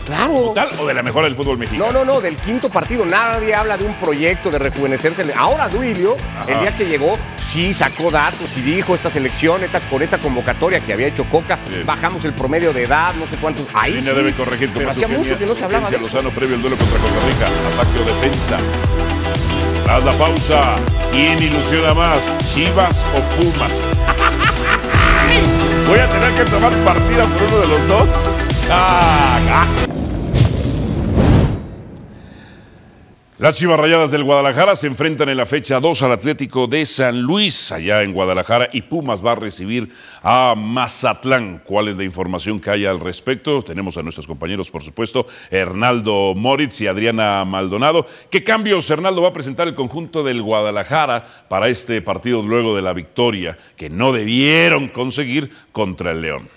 [0.07, 0.33] Claro.
[0.55, 1.91] total o de la mejora del fútbol mexicano?
[1.93, 3.05] No, no, no, del quinto partido.
[3.05, 5.25] Nadie habla de un proyecto de rejuvenecerse.
[5.37, 6.17] Ahora Duilio,
[6.47, 10.81] el día que llegó, sí sacó datos y dijo esta selección, esta, con esta convocatoria
[10.81, 11.85] que había hecho Coca, Bien.
[11.85, 13.67] bajamos el promedio de edad, no sé cuántos.
[13.75, 14.17] Ahí Línea sí.
[14.17, 16.05] debe corregir pero hacía mucho que no se hablaba de eso.
[16.05, 17.47] Lozano previo al duelo contra Costa Rica.
[17.75, 18.59] Ataque o defensa.
[19.85, 20.77] Tras la pausa,
[21.13, 22.21] ¿quién ilusiona más?
[22.53, 23.81] ¿Chivas o Pumas?
[25.89, 28.09] Voy a tener que tomar partida por uno de los dos.
[28.71, 29.67] Ah, ah.
[33.39, 37.21] Las Chivas Rayadas del Guadalajara se enfrentan en la fecha 2 al Atlético de San
[37.21, 39.91] Luis, allá en Guadalajara, y Pumas va a recibir
[40.23, 41.61] a Mazatlán.
[41.63, 43.61] ¿Cuál es la información que hay al respecto?
[43.61, 48.07] Tenemos a nuestros compañeros, por supuesto, Hernaldo Moritz y Adriana Maldonado.
[48.31, 52.81] ¿Qué cambios, Hernaldo, va a presentar el conjunto del Guadalajara para este partido luego de
[52.81, 56.56] la victoria que no debieron conseguir contra el León?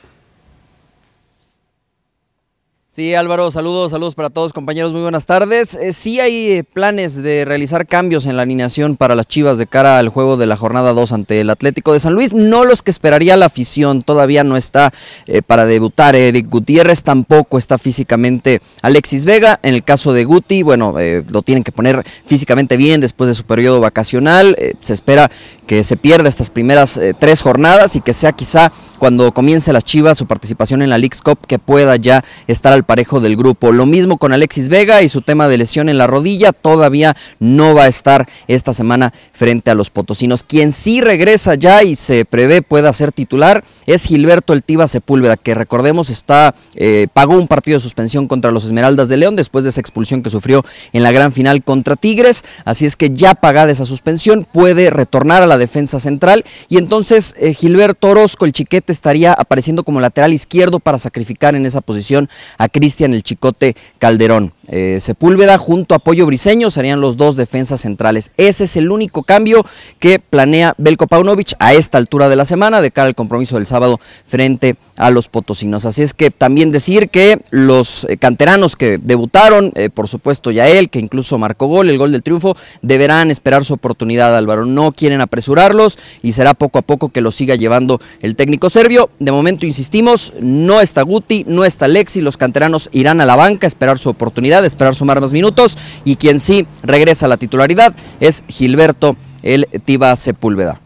[3.00, 5.76] Sí, Álvaro, saludos, saludos para todos compañeros, muy buenas tardes.
[5.76, 9.68] Eh, sí hay eh, planes de realizar cambios en la alineación para las Chivas de
[9.68, 12.84] cara al juego de la jornada 2 ante el Atlético de San Luis, no los
[12.84, 14.92] que esperaría la afición, todavía no está
[15.28, 16.18] eh, para debutar.
[16.18, 18.62] Eric Gutiérrez, tampoco está físicamente.
[18.82, 23.00] Alexis Vega, en el caso de Guti, bueno, eh, lo tienen que poner físicamente bien
[23.00, 25.32] después de su periodo vacacional, se espera
[25.68, 30.18] que se pierda estas primeras tres jornadas y que sea quizá cuando comience las Chivas
[30.18, 33.72] su participación en la League's Cup que pueda ya estar al parejo del grupo.
[33.72, 37.76] Lo mismo con Alexis Vega y su tema de lesión en la rodilla, todavía no
[37.76, 40.42] va a estar esta semana frente a los potosinos.
[40.42, 45.38] Quien sí regresa ya y se prevé pueda ser titular es Gilberto El Tiva Sepúlveda,
[45.38, 49.66] que recordemos está eh, pagó un partido de suspensión contra los Esmeraldas de León después
[49.66, 53.36] de esa expulsión que sufrió en la gran final contra Tigres, así es que ya
[53.36, 58.52] pagada esa suspensión puede retornar a la defensa central y entonces eh, Gilberto Orozco, el
[58.52, 63.76] chiquete, estaría apareciendo como lateral izquierdo para sacrificar en esa posición a Cristian el Chicote
[63.98, 64.54] Calderón.
[64.70, 68.32] Eh, Sepúlveda junto a Pollo Briseño serían los dos defensas centrales.
[68.38, 69.66] Ese es el único cambio
[70.00, 73.66] que planea Belko Paunovic a esta altura de la semana de cara al compromiso del
[73.66, 75.86] sábado frente a los potosinos.
[75.86, 80.68] Así es que también decir que los eh, canteranos que debutaron, eh, por supuesto ya
[80.68, 84.66] él, que incluso marcó gol, el gol del triunfo, deberán esperar su oportunidad, Álvaro.
[84.66, 89.10] No quieren apresurarlos y será poco a poco que lo siga llevando el técnico serbio.
[89.20, 93.66] De momento, insistimos, no está Guti, no está Lexi, los canteranos irán a la banca
[93.66, 97.38] a esperar su oportunidad, a esperar sumar más minutos y quien sí regresa a la
[97.38, 100.82] titularidad es Gilberto el Tiba Sepúlveda.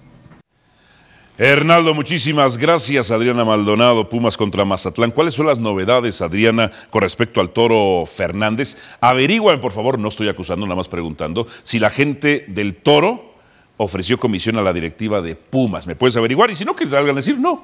[1.40, 3.10] Hernaldo, muchísimas gracias.
[3.10, 5.10] Adriana Maldonado, Pumas contra Mazatlán.
[5.10, 8.78] ¿Cuáles son las novedades, Adriana, con respecto al Toro Fernández?
[9.02, 13.34] Averigüen, por favor, no estoy acusando, nada más preguntando, si la gente del Toro
[13.78, 15.88] ofreció comisión a la directiva de Pumas.
[15.88, 16.52] ¿Me puedes averiguar?
[16.52, 17.64] Y si no, que salgan a decir no.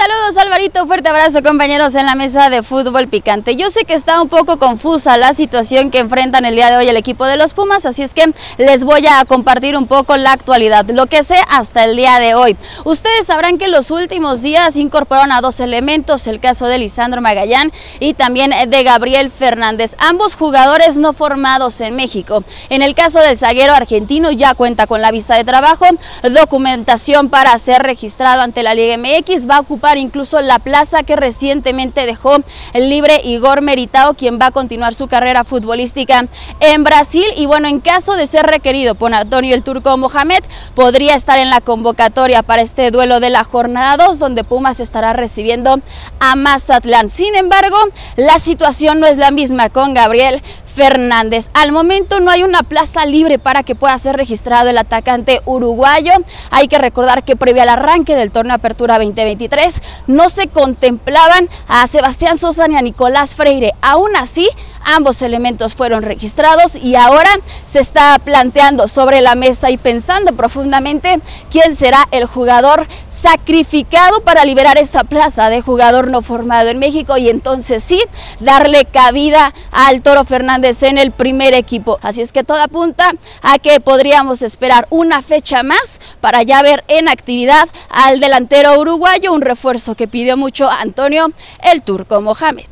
[0.00, 3.54] Saludos Alvarito, fuerte abrazo compañeros en la mesa de fútbol picante.
[3.56, 6.88] Yo sé que está un poco confusa la situación que enfrentan el día de hoy
[6.88, 10.32] el equipo de los Pumas, así es que les voy a compartir un poco la
[10.32, 12.56] actualidad, lo que sé hasta el día de hoy.
[12.84, 17.70] Ustedes sabrán que los últimos días incorporaron a dos elementos, el caso de Lisandro Magallán
[17.98, 22.42] y también de Gabriel Fernández, ambos jugadores no formados en México.
[22.70, 25.84] En el caso del zaguero argentino ya cuenta con la visa de trabajo,
[26.22, 29.62] documentación para ser registrado ante la Liga MX, va a
[29.96, 32.36] incluso la plaza que recientemente dejó
[32.72, 36.26] el libre Igor Meritao, quien va a continuar su carrera futbolística
[36.60, 37.24] en Brasil.
[37.36, 40.42] Y bueno, en caso de ser requerido por Antonio el Turco Mohamed,
[40.74, 45.12] podría estar en la convocatoria para este duelo de la jornada 2, donde Pumas estará
[45.12, 45.80] recibiendo
[46.20, 47.10] a Mazatlán.
[47.10, 47.76] Sin embargo,
[48.16, 51.50] la situación no es la misma con Gabriel Fernández.
[51.52, 56.12] Al momento no hay una plaza libre para que pueda ser registrado el atacante uruguayo.
[56.50, 61.86] Hay que recordar que previo al arranque del torneo Apertura 2023 no se contemplaban a
[61.86, 63.72] Sebastián Sosa ni a Nicolás Freire.
[63.82, 64.48] Aún así,
[64.84, 67.30] ambos elementos fueron registrados y ahora
[67.66, 74.44] se está planteando sobre la mesa y pensando profundamente quién será el jugador sacrificado para
[74.44, 78.00] liberar esa plaza de jugador no formado en México y entonces sí
[78.38, 81.98] darle cabida al Toro Fernández en el primer equipo.
[82.02, 86.84] Así es que todo apunta a que podríamos esperar una fecha más para ya ver
[86.88, 92.68] en actividad al delantero uruguayo, un refuerzo que pidió mucho Antonio el Turco Mohamed.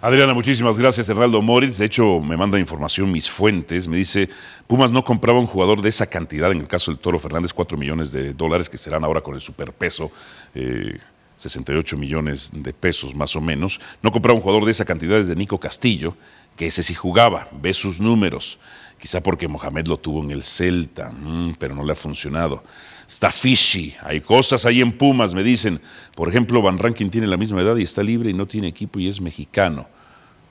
[0.00, 1.08] Adriana, muchísimas gracias.
[1.08, 3.88] Hernaldo Moritz, de hecho, me manda información mis fuentes.
[3.88, 4.28] Me dice,
[4.66, 7.78] Pumas no compraba un jugador de esa cantidad, en el caso del Toro Fernández, 4
[7.78, 10.12] millones de dólares, que serán ahora con el superpeso,
[10.54, 10.98] eh,
[11.36, 13.80] 68 millones de pesos más o menos.
[14.02, 16.16] No compraba un jugador de esa cantidad desde Nico Castillo,
[16.56, 18.58] que ese sí jugaba, ve sus números.
[18.98, 22.64] Quizá porque Mohamed lo tuvo en el Celta, mm, pero no le ha funcionado.
[23.06, 25.80] Está fishy, hay cosas ahí en Pumas, me dicen.
[26.14, 28.98] Por ejemplo, Van Rankin tiene la misma edad y está libre y no tiene equipo
[28.98, 29.86] y es mexicano.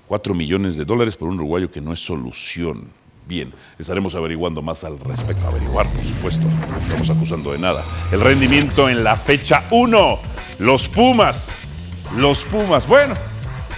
[0.07, 2.87] 4 millones de dólares por un uruguayo que no es solución.
[3.27, 5.47] Bien, estaremos averiguando más al respecto.
[5.47, 7.83] Averiguar, por supuesto, no estamos acusando de nada.
[8.11, 10.34] El rendimiento en la fecha 1.
[10.59, 11.49] Los Pumas.
[12.15, 12.87] Los Pumas.
[12.87, 13.15] Bueno,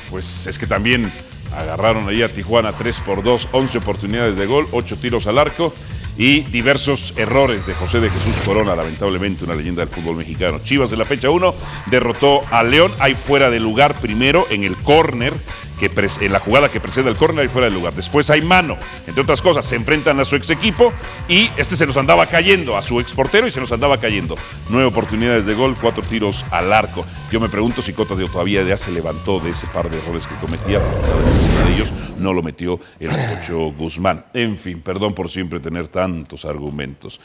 [0.09, 1.11] pues es que también
[1.55, 5.73] agarraron ahí a Tijuana 3 por 2, 11 oportunidades de gol, 8 tiros al arco
[6.17, 10.59] y diversos errores de José de Jesús Corona, lamentablemente una leyenda del fútbol mexicano.
[10.63, 11.53] Chivas de la fecha 1
[11.87, 15.33] derrotó a León, ahí fuera de lugar primero en el córner
[15.79, 17.93] que en la jugada que precede al córner y fuera del lugar.
[17.93, 20.93] Después hay mano, entre otras cosas, se enfrentan a su ex equipo
[21.27, 24.35] y este se nos andaba cayendo, a su ex portero y se nos andaba cayendo.
[24.69, 27.05] Nueve oportunidades de gol, cuatro tiros al arco.
[27.31, 30.27] Yo me pregunto si Cota de todavía ya se levantó de ese par de errores
[30.27, 33.09] que cometía, uno de ellos no lo metió el
[33.39, 34.25] Ocho Guzmán.
[34.33, 37.19] En fin, perdón por siempre tener tantos argumentos.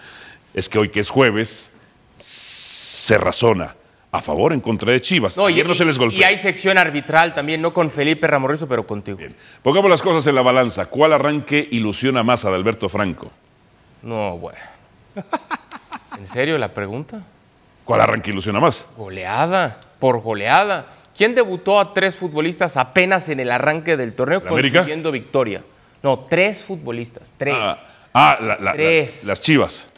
[0.55, 1.73] Es que hoy que es jueves,
[2.17, 3.75] se razona
[4.14, 5.38] a favor, en contra de Chivas.
[5.38, 6.18] No, Ayer y, no se les golpeó.
[6.18, 9.16] Y hay sección arbitral también, no con Felipe Ramorrizo, pero contigo.
[9.16, 9.35] Bien.
[9.62, 10.85] Pongamos las cosas en la balanza.
[10.87, 13.31] ¿Cuál arranque ilusiona más a Alberto Franco?
[14.03, 14.59] No, bueno.
[16.18, 17.22] ¿En serio la pregunta?
[17.87, 18.87] ¿Cuál arranque ilusiona más?
[18.98, 20.87] Goleada, por goleada.
[21.16, 25.62] ¿Quién debutó a tres futbolistas apenas en el arranque del torneo consiguiendo victoria?
[26.03, 27.55] No, tres futbolistas, tres.
[27.59, 27.79] Ah,
[28.12, 29.25] ah, la- la- la- Tres.
[29.25, 29.88] las Chivas.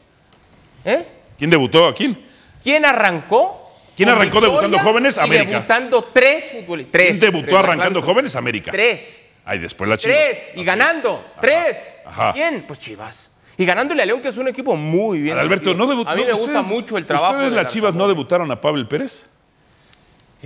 [0.84, 1.04] ¿Eh?
[1.36, 1.88] ¿Quién debutó?
[1.88, 2.16] ¿A quién?
[2.62, 3.63] ¿Quién arrancó?
[3.96, 5.16] ¿Quién arrancó debutando jóvenes?
[5.16, 5.50] y América.
[5.50, 6.92] debutando tres futbolistas.
[6.92, 7.08] Tres.
[7.18, 8.36] ¿Quién debutó tres, arrancando jóvenes?
[8.36, 8.70] América.
[8.72, 9.20] Tres.
[9.44, 10.16] Ay, después la Chivas.
[10.16, 10.50] Tres.
[10.56, 11.24] Y ganando.
[11.40, 11.94] Tres.
[12.04, 12.32] Ajá.
[12.32, 12.64] ¿Quién?
[12.66, 13.30] Pues Chivas.
[13.56, 15.38] Y ganándole a León, que es un equipo muy bien.
[15.38, 15.74] Alberto.
[15.74, 16.10] ¿no debutó?
[16.10, 17.34] A mí me gusta mucho el trabajo.
[17.34, 19.26] ¿Ustedes, de las Chivas, no debutaron a Pavel Pérez?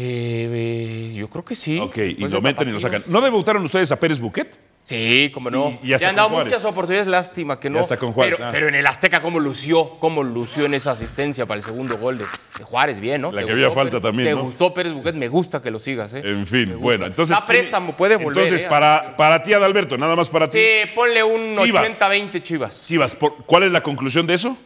[0.00, 1.78] Eh, eh, yo creo que sí.
[1.80, 3.02] Ok, y Pues lo meten y lo sacan.
[3.08, 4.56] ¿No debutaron ustedes a Pérez Buquet?
[4.84, 5.68] Sí, como no.
[5.82, 6.52] Y- y ya está Le han dado Juárez.
[6.52, 7.74] muchas oportunidades, lástima que no.
[7.74, 8.50] Ya está con Juárez, Pero, ah.
[8.52, 9.98] pero en el Azteca, ¿cómo lució?
[9.98, 12.24] ¿Cómo lució en esa asistencia para el segundo gol de,
[12.56, 12.98] de Juárez?
[13.00, 13.30] Bien, ¿no?
[13.32, 14.02] La ¿Te que había falta Pérez?
[14.02, 14.42] también, ¿Te ¿no?
[14.44, 15.14] gustó Pérez Buquet?
[15.16, 16.22] Me gusta que lo sigas, ¿eh?
[16.24, 17.36] En fin, bueno, entonces.
[17.36, 18.44] Da préstamo, puede volver.
[18.44, 18.68] Entonces, ¿eh?
[18.70, 20.58] para, para ti, Adalberto, nada más para ti.
[20.58, 22.00] Sí, ponle un Chivas.
[22.00, 22.86] 80-20 Chivas.
[22.86, 24.56] Chivas, ¿por- ¿cuál es la conclusión de eso?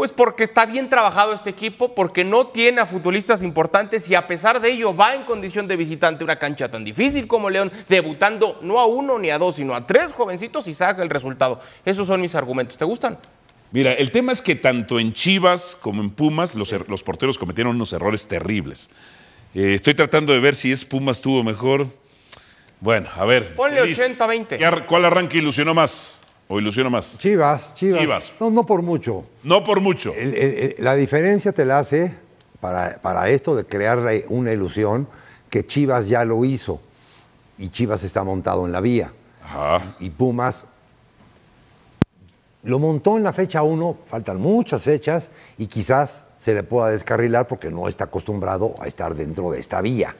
[0.00, 4.26] Pues porque está bien trabajado este equipo, porque no tiene a futbolistas importantes y a
[4.26, 8.58] pesar de ello va en condición de visitante una cancha tan difícil como León, debutando
[8.62, 11.60] no a uno ni a dos, sino a tres jovencitos y saca el resultado.
[11.84, 12.78] Esos son mis argumentos.
[12.78, 13.18] ¿Te gustan?
[13.72, 17.36] Mira, el tema es que tanto en Chivas como en Pumas los, er- los porteros
[17.36, 18.88] cometieron unos errores terribles.
[19.54, 21.88] Eh, estoy tratando de ver si es Pumas tuvo mejor.
[22.80, 23.54] Bueno, a ver.
[23.54, 24.56] Ponle Luis, 80-20.
[24.56, 26.19] ¿qué ar- ¿Cuál arranque ilusionó más?
[26.52, 27.16] ¿O ilusionó más?
[27.16, 28.00] Chivas, Chivas.
[28.00, 28.32] Chivas.
[28.40, 29.24] No, no por mucho.
[29.44, 30.12] No por mucho.
[30.14, 32.12] El- el- el- la diferencia te la hace
[32.60, 35.06] para, para esto de crear una ilusión
[35.48, 36.80] que Chivas ya lo hizo
[37.56, 39.12] y Chivas está montado en la vía.
[39.44, 39.94] Ajá.
[40.00, 40.66] Y Pumas
[42.64, 47.46] lo montó en la fecha 1, faltan muchas fechas y quizás se le pueda descarrilar
[47.46, 50.16] porque no está acostumbrado a estar dentro de esta vía,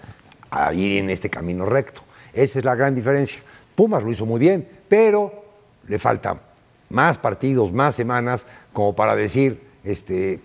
[0.51, 2.03] a ir en este camino recto.
[2.33, 3.41] Esa es la gran diferencia.
[3.75, 5.50] Pumas lo hizo muy bien, pero
[5.91, 6.41] le faltan
[6.89, 10.39] más partidos, más semanas como para decir, este,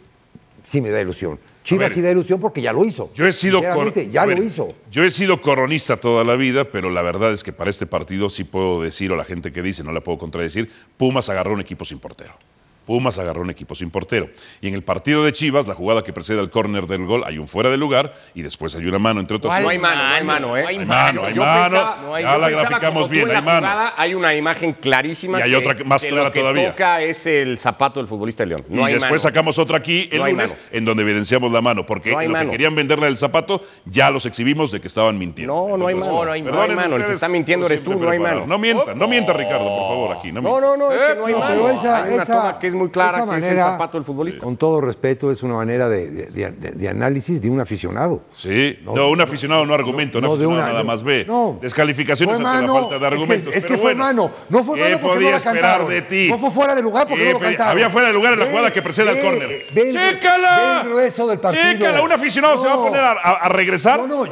[0.64, 1.40] sí me da ilusión.
[1.64, 3.12] Chivas ver, sí da ilusión porque ya lo hizo.
[3.14, 4.68] Yo he sido ya ver, lo hizo.
[4.92, 8.30] Yo he sido coronista toda la vida, pero la verdad es que para este partido
[8.30, 11.62] sí puedo decir, o la gente que dice, no la puedo contradecir, Pumas agarró un
[11.62, 12.34] equipo sin portero.
[12.86, 14.30] Pumas agarró un equipo sin portero.
[14.62, 17.38] Y en el partido de Chivas, la jugada que precede al córner del gol, hay
[17.38, 20.04] un fuera de lugar y después hay una mano, entre otras ¿Cuál No hay mano,
[20.08, 20.62] no hay mano, ¿eh?
[20.64, 20.92] No hay Hay mano.
[21.22, 21.64] mano, hay Yo mano.
[21.64, 23.68] pensaba- no hay- ya la graficamos bien, hay mano.
[23.68, 26.70] jugada hay una imagen clarísima Y hay que- otra más que clara lo que todavía.
[26.72, 28.62] toca es el zapato del futbolista de León.
[28.70, 29.20] No y hay después mano.
[29.20, 30.62] sacamos otra aquí el No hay lunes, mano.
[30.72, 32.46] en donde evidenciamos la mano, porque lo mano.
[32.46, 35.54] que querían venderle el zapato, ya los exhibimos de que estaban mintiendo.
[35.70, 36.24] No, no hay mano.
[36.26, 36.96] no hay mano.
[36.98, 38.46] El que está mintiendo eres tú, no hay mano.
[38.46, 40.32] No mientan, no mientan, Ricardo, por favor, aquí.
[40.32, 41.68] No, No, no, es que no hay No, mano.
[41.68, 44.44] hay una esa- toma que es muy clara, que es el manera, zapato del futbolista.
[44.44, 48.22] Con todo respeto, es una manera de, de- de- de- de análisis de un aficionado.
[48.36, 51.26] Sí, no, No, un aficionado no argumento, no de una- nada más ve.
[51.28, 51.58] no.
[51.62, 53.56] Descalificaciones ante mano, la falta de es que- argumentos.
[53.56, 54.32] Es que, pero fue bueno, mano.
[54.50, 55.90] No fue ¿qué mano porque podía no lo esperar cantaron.
[55.90, 56.28] de ti?
[56.30, 57.72] No fue fuera de lugar porque ¿Qué no lo cantaron.
[57.72, 59.50] Había fuera de lugar en la jugada que precede al córner.
[59.74, 60.82] ¡Chécala!
[60.84, 61.64] ve el grueso del partido.
[61.64, 64.00] Chécala, un aficionado se va a poner a, a- a regresar.
[64.00, 64.26] No, no,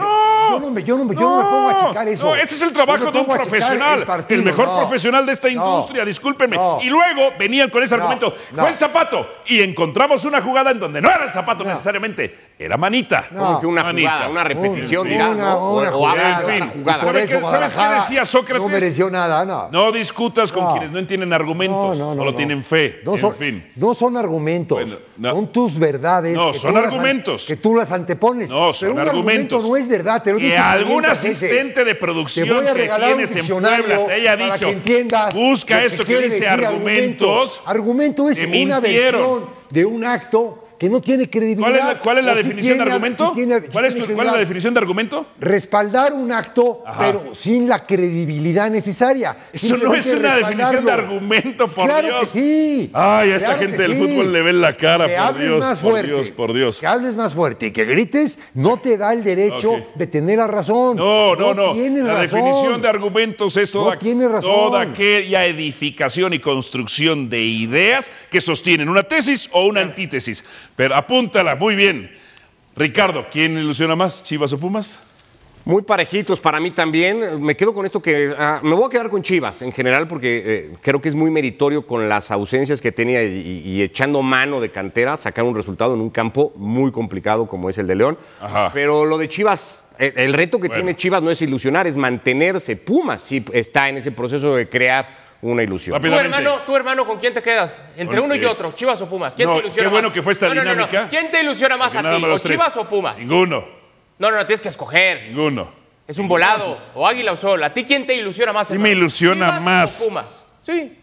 [0.51, 2.25] yo, no me, yo no me- yo no me pongo a checar eso.
[2.25, 6.05] No, ese es el trabajo de un profesional, el, partido, mejor profesional de esta industria,
[6.05, 6.57] discúlpenme.
[6.81, 11.01] Y luego venían con ese argumento, fue el zapato, y encontramos una jugada en donde
[11.01, 13.27] no era el zapato necesariamente, era manita.
[13.35, 14.09] Como que una Manita.
[14.11, 15.55] jugada, una repetición, Una- dirás, una- ¿no?
[15.57, 16.71] O- una o habla jugada, en fin.
[16.81, 16.99] jugada.
[17.03, 18.61] Por ¿Sabe eso qué- ¿Sabes qué decía Sócrates?
[18.61, 19.67] No mereció nada, no.
[19.71, 20.71] No discutas con No.
[20.71, 22.37] quienes no entienden argumentos, No, no, no, solo no.
[22.37, 23.01] tienen fe.
[23.03, 23.71] No en son, fin.
[23.75, 25.31] no son argumentos, Bueno, no.
[25.31, 26.35] son tus verdades.
[26.37, 27.45] No, que son las argumentos.
[27.45, 28.49] que tú las antepones.
[28.49, 29.57] No, son Pero un argumentos.
[29.57, 30.23] argumento no es verdad.
[30.23, 31.35] Te lo Que algún 500 veces.
[31.43, 34.65] asistente de producción Te voy a que un tienes en Puebla te haya para dicho,
[34.67, 40.05] que entiendas busca lo esto que quiere dice argumentos, Argumento, es una versión de un
[40.05, 41.61] acto que no tiene credibilidad.
[41.69, 43.31] ¿Cuál es la, cuál es la o sí definición de argumento?
[43.33, 45.25] tiene- ¿Cuál, es cuál la definición de argumento?
[45.39, 46.99] Respaldar un acto, Ajá.
[46.99, 49.37] pero sin la credibilidad necesaria.
[49.53, 52.19] Eso no es una definición de argumento, por claro Dios.
[52.19, 52.89] que sí.
[52.91, 53.97] Ay, a esta Claro gente del sí.
[53.97, 56.79] fútbol le ven la cara, que por hables Dios, más por fuerte, Dios, por Dios.
[56.81, 60.47] Que hables más fuerte y que grites no te da el derecho de tener la
[60.47, 60.97] razón.
[60.97, 61.71] No, no, no.
[61.71, 62.41] Tienes la razón.
[62.41, 64.51] definición de argumentos es toda, No razón.
[64.51, 70.43] toda aquella edificación y construcción de ideas que sostienen una tesis o una antítesis.
[70.75, 72.11] Pero apúntala, muy bien.
[72.75, 74.99] Ricardo, ¿quién ilusiona más, Chivas o Pumas?
[75.65, 77.41] Muy parejitos para mí también.
[77.41, 78.33] Me quedo con esto que.
[78.37, 81.31] ah, me voy a quedar con Chivas en general porque eh, creo que es muy
[81.31, 85.93] meritorio con las ausencias que tenía y, y echando mano de cantera sacar un resultado
[85.93, 88.17] en un campo muy complicado como es el de León.
[88.41, 88.71] Ajá.
[88.73, 89.85] Pero lo de Chivas.
[89.99, 90.83] eh, El reto que Bueno.
[90.83, 92.75] tiene Chivas no es ilusionar, es mantenerse.
[92.75, 95.07] Pumas sí está en ese proceso de crear
[95.43, 96.01] una ilusión.
[96.01, 97.79] Tu hermano, tu hermano, ¿con quién te quedas?
[97.97, 99.35] Entre uno y otro, Chivas o Pumas.
[99.35, 100.13] ¿Quién no, te ilusiona qué bueno más?
[100.13, 100.85] que fue esta No, no, no, no.
[100.87, 101.09] dinámica.
[101.09, 102.21] ¿Quién te ilusiona más Porque a ti?
[102.21, 102.47] más ¿O.
[102.47, 103.19] Chivas o Pumas?
[103.19, 103.65] Ninguno,
[104.19, 105.27] No, no, no, tienes que escoger.
[105.29, 105.69] ninguno.
[106.07, 106.77] Es un volado.
[106.95, 107.63] O Águila o Sol.
[107.63, 108.67] ¿A ti quién te ilusiona más?
[108.67, 108.89] Sí hermano?
[108.89, 110.01] me ilusiona ¿Chivas más.
[110.01, 110.43] o Pumas?
[110.61, 110.97] Sí.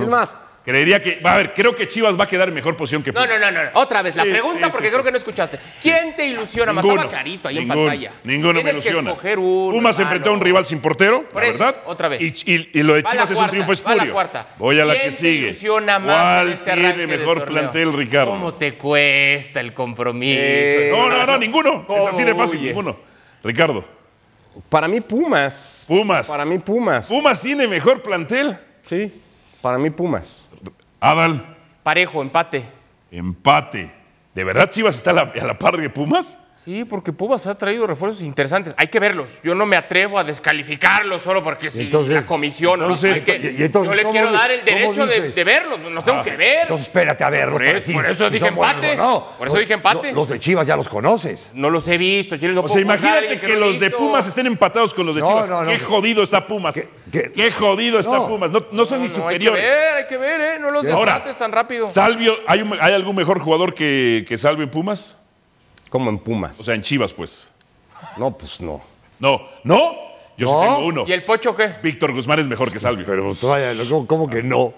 [0.00, 2.76] Es más, Creería que, va a ver, creo que Chivas va a quedar en mejor
[2.76, 3.40] posición que No, Pumas.
[3.40, 3.70] no, no, no.
[3.74, 5.04] Otra vez, la Sí, pregunta sí, porque sí, creo sí.
[5.06, 5.58] que no escuchaste.
[5.82, 6.84] ¿Quién te ilusiona más?
[6.84, 8.12] Estaba clarito ahí ninguno, en pantalla.
[8.22, 9.10] Ninguno me Tienes que ilusiona.
[9.10, 10.10] escoger uno, Pumas hermano.
[10.14, 11.82] enfrentó a un rival sin portero, Por la eso, verdad.
[11.86, 12.22] otra vez.
[12.22, 14.04] Y, y- y lo de Va Chivas es un triunfo va espurio.
[14.04, 14.48] la cuarta.
[14.58, 15.46] Voy a la ¿Quién que te sigue.
[15.48, 18.30] ilusiona más ¿Cuál en este tiene mejor plantel, Ricardo?
[18.30, 20.40] ¿Cómo te cuesta el compromiso?
[20.40, 21.86] Eh, No, no, no, ninguno.
[21.98, 22.96] Es así de fácil, ninguno.
[23.42, 23.84] Ricardo,
[24.68, 25.86] para mí Pumas.
[25.88, 26.28] Pumas.
[26.28, 27.08] Para mí Pumas.
[27.08, 28.56] Pumas tiene mejor plantel.
[28.86, 29.12] Sí,
[29.60, 30.48] para mí Pumas.
[31.02, 31.44] Adal,
[31.82, 32.64] Parejo, empate.
[33.10, 33.92] empate.
[34.36, 36.38] ¿De verdad Chivas está a la, a la par de Pumas?
[36.64, 38.72] Sí, porque Pumas ha traído refuerzos interesantes.
[38.76, 39.40] Hay que verlos.
[39.42, 42.78] Yo no me atrevo a descalificarlos solo porque si entonces- la comisión.
[42.78, 42.84] ¿no?
[42.86, 45.80] entonces- que- y- y entonces, yo le ¿cómo quiero dar el derecho de, verlos.
[45.80, 46.58] Los tengo Ah, que ver.
[46.62, 47.54] Entonces espérate a verlos.
[47.60, 48.96] Por por eso si dije empate.
[48.96, 49.26] no.
[49.38, 50.06] Por eso Los- dije empate.
[50.08, 51.50] Los, los de Chivas ya los conoces.
[51.54, 52.36] No los he visto.
[52.36, 53.90] Yo no O sea, imagínate que, los de.
[53.90, 55.48] Pumas estén empatados con los de No, Chivas.
[55.48, 55.70] no, no.
[55.70, 56.74] Qué jodido está Pumas.
[57.10, 58.26] ¿Qué- Qué, jodido está.
[58.28, 58.50] Pumas.
[58.52, 59.64] No, no son ni No, hay que superiores.
[59.64, 60.58] ver, hay que ver, ¿eh?
[60.60, 61.88] No los Ahora, descartes tan rápido.
[61.88, 65.18] Salvio, ¿hay, un- ¿hay algún mejor jugador que, que Salvio en Pumas?
[65.92, 66.58] Como en Pumas.
[66.58, 67.48] O sea, en Chivas, pues.
[68.16, 68.80] no, pues no.
[69.20, 69.92] No, ¿no?
[70.38, 70.60] Yo sí ¿No?
[70.62, 71.04] tengo uno.
[71.06, 71.74] ¿Y el Pocho qué?
[71.82, 73.04] Víctor Guzmán es mejor que Salvio.
[73.06, 74.58] Pero todavía, ¿cómo, cómo que no?
[74.60, 74.74] Ok.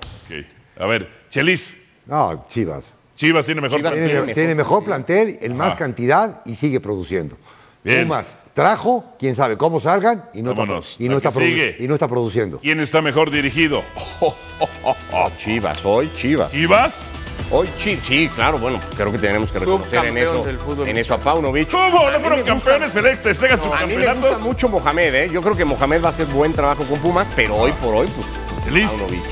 [0.80, 1.80] A ver, Chelis.
[2.06, 2.92] No, Chivas.
[3.14, 4.10] Chivas tiene mejor Chivas plantel.
[4.10, 7.38] Tiene, mejor tiene mejor plantel, en más cantidad y sigue produciendo.
[7.84, 8.02] Bien.
[8.08, 10.96] Pumas trajo, quién sabe cómo salgan y no, está, Vámonos.
[10.98, 11.76] y no está que produ- sigue.
[11.80, 12.58] y no está produciendo.
[12.60, 13.82] ¿Quién está mejor dirigido?
[15.38, 16.50] Chivas, hoy Chivas.
[16.50, 17.08] ¿Chivas?
[17.50, 18.04] Hoy Chivas.
[18.06, 20.88] Sí, claro, bueno, creo que tenemos que reconocer en eso, del fútbol.
[20.88, 21.70] en eso a Paunovic.
[21.70, 22.10] ¿Cómo?
[22.10, 22.92] ¿No fueron campeones?
[22.92, 25.28] Félix, te sus A mí me gusta mucho Mohamed, ¿eh?
[25.30, 28.08] Yo creo que Mohamed va a hacer buen trabajo con Pumas, pero hoy por hoy,
[28.08, 28.26] pues,
[28.64, 28.90] Chelis.
[28.90, 29.22] Paunovic.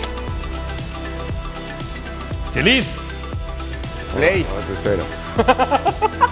[2.53, 2.95] Chelis.
[4.15, 4.47] Play.
[4.51, 5.05] Ahora te espero.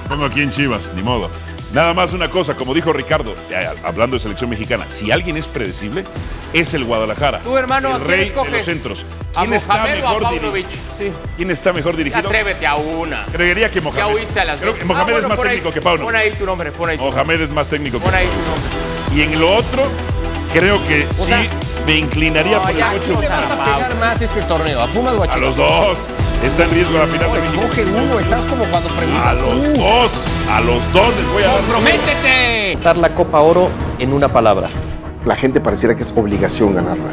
[0.09, 1.31] Pongo aquí en Chivas, ni modo.
[1.73, 5.47] Nada más una cosa, como dijo Ricardo, ya, hablando de selección mexicana, si alguien es
[5.47, 6.05] predecible,
[6.53, 7.39] es el Guadalajara.
[7.41, 9.07] Tú, hermano, ¿a el rey de los centros.
[9.37, 10.65] ¿A ¿Quién está o a mejor?
[10.99, 11.13] Sí.
[11.37, 12.27] ¿Quién está mejor dirigido?
[12.29, 13.25] Atrévete a una.
[13.27, 14.15] Creería que Ya Mohamed.
[14.17, 16.05] oíste a las Creo que Mohamed Ah, bueno, es más pon ahí- técnico que Pauno.
[16.05, 17.23] Pon ahí tu nombre, pon ahí tu nombre.
[17.25, 19.17] Mohamed es más técnico que Pon ahí tu nombre.
[19.17, 19.85] Y en lo otro,
[20.53, 21.45] creo que sí sea,
[21.87, 24.83] me inclinaría no, por ya, el ¿A a pegar más este torneo?
[24.83, 25.41] ¿A Pumas o a A Chivas?
[25.41, 25.99] los dos.
[26.45, 27.63] Está en riesgo la final de México.
[27.63, 29.37] Escoge uno, estás como cuando A preguntas.
[29.37, 30.13] los dos.
[30.51, 31.61] A los dos les voy a dar.
[31.61, 32.79] ¡Comprométete!
[32.83, 34.69] Dar la Copa Oro en una palabra.
[35.25, 37.11] la gente pareciera que es obligación ganarla.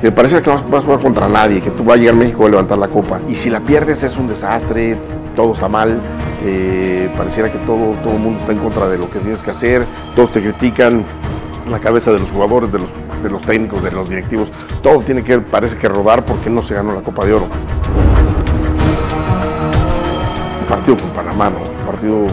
[0.00, 2.18] Que pareciera que no vas a jugar contra nadie, que tú vas a llegar a
[2.18, 3.20] México a levantar la copa.
[3.28, 4.98] Y si la pierdes es un desastre,
[5.36, 6.00] todo está mal,
[6.42, 9.50] eh, pareciera que todo, todo el mundo está en contra de lo que tienes que
[9.50, 11.04] hacer, todos te critican,
[11.70, 12.90] la cabeza de los jugadores, de los,
[13.22, 14.50] de los técnicos, de los directivos,
[14.82, 17.46] todo tiene que, parece que rodar porque no se ganó la Copa de Oro.
[20.60, 21.58] Un partido con Panamá, ¿no?
[21.58, 22.24] Un partido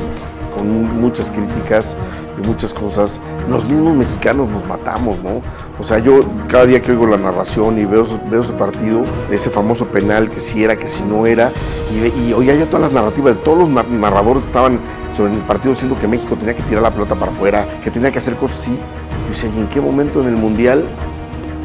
[0.59, 1.97] con muchas críticas
[2.41, 3.19] y muchas cosas.
[3.49, 5.41] Los mismos mexicanos nos matamos, ¿no?
[5.79, 9.49] O sea, yo cada día que oigo la narración y veo, veo ese partido, ese
[9.49, 11.51] famoso penal, que si era, que si no era,
[11.91, 14.79] y, y oía yo todas las narrativas de todos los nar- narradores que estaban
[15.15, 18.11] sobre el partido diciendo que México tenía que tirar la pelota para afuera, que tenía
[18.11, 18.71] que hacer cosas así.
[18.71, 20.83] Yo decía, ¿y en qué momento en el Mundial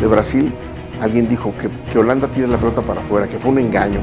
[0.01, 0.53] de Brasil
[1.01, 3.99] alguien dijo que, que Holanda tira la pelota para afuera, que fue un engaño?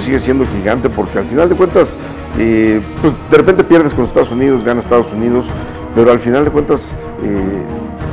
[0.00, 1.96] Sigue siendo gigante porque al final de cuentas,
[2.38, 5.50] eh, pues de repente pierdes con Estados Unidos, gana Estados Unidos,
[5.94, 7.62] pero al final de cuentas eh,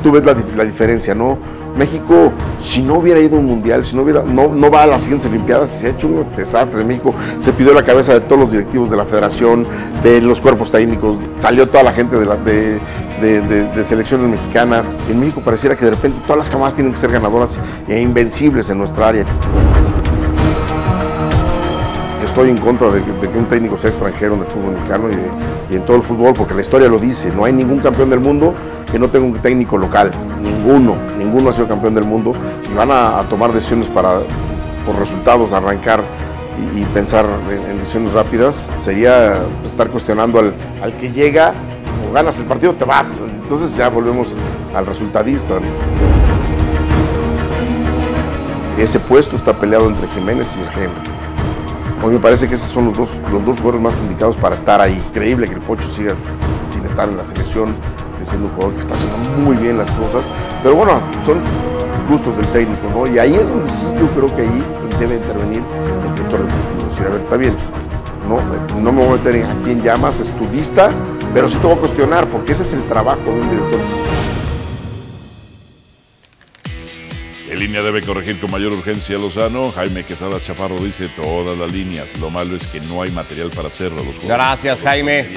[0.03, 1.37] tú ves la, dif- la diferencia, ¿no?
[1.77, 4.87] México, si no hubiera ido a un mundial, si no hubiera, no, no va a
[4.87, 6.83] las siguientes Olimpiadas, se ha hecho un desastre.
[6.83, 9.65] México se pidió la cabeza de todos los directivos de la federación,
[10.03, 14.89] de los cuerpos técnicos, salió toda la gente de, la- de selecciones mexicanas.
[15.09, 18.69] En México pareciera que de repente todas las camadas tienen que ser ganadoras e invencibles
[18.69, 19.25] en nuestra área.
[22.31, 25.09] Estoy en contra de que, un técnico sea extranjero en el fútbol mexicano
[25.69, 27.29] y, en todo el fútbol, porque la historia lo dice.
[27.35, 28.55] No hay ningún campeón del mundo
[28.89, 30.13] que no tenga un técnico local.
[30.41, 32.33] Ninguno, ninguno ha sido campeón del mundo.
[32.57, 34.21] Si van a, tomar decisiones para,
[34.85, 36.03] por resultados, arrancar
[36.73, 39.33] y, pensar en, en decisiones rápidas, sería
[39.65, 41.53] estar cuestionando al, al que llega
[42.09, 43.21] o ganas el partido, te vas.
[43.41, 44.33] Entonces ya volvemos
[44.73, 45.55] al resultadista.
[48.77, 51.10] Ese puesto está peleado entre Jiménez y Henry.
[52.01, 54.55] A mí me parece que esos son los dos, los dos jugadores más indicados para
[54.55, 54.93] estar ahí.
[55.09, 56.15] Increíble que el Pocho siga
[56.67, 57.75] sin estar en la selección,
[58.23, 60.27] siendo un jugador que está haciendo muy bien las cosas.
[60.63, 61.37] Pero bueno, son
[62.09, 63.05] gustos del técnico, ¿no?
[63.05, 64.63] Y ahí es donde sí yo creo que ahí
[64.99, 66.89] debe intervenir el director deportivo.
[66.89, 67.55] Decir, a ver, está bien,
[68.27, 70.89] no, no me voy a meter en a quién llamas, es tu lista,
[71.35, 73.79] pero sí te voy a cuestionar, porque ese es el trabajo de un director.
[77.61, 79.71] Línea debe corregir con mayor urgencia Lozano.
[79.71, 82.17] Jaime Quesada Chaparro dice todas las líneas.
[82.17, 84.03] Lo malo es que no hay material para hacerlo.
[84.03, 85.27] Los Gracias, Jaime.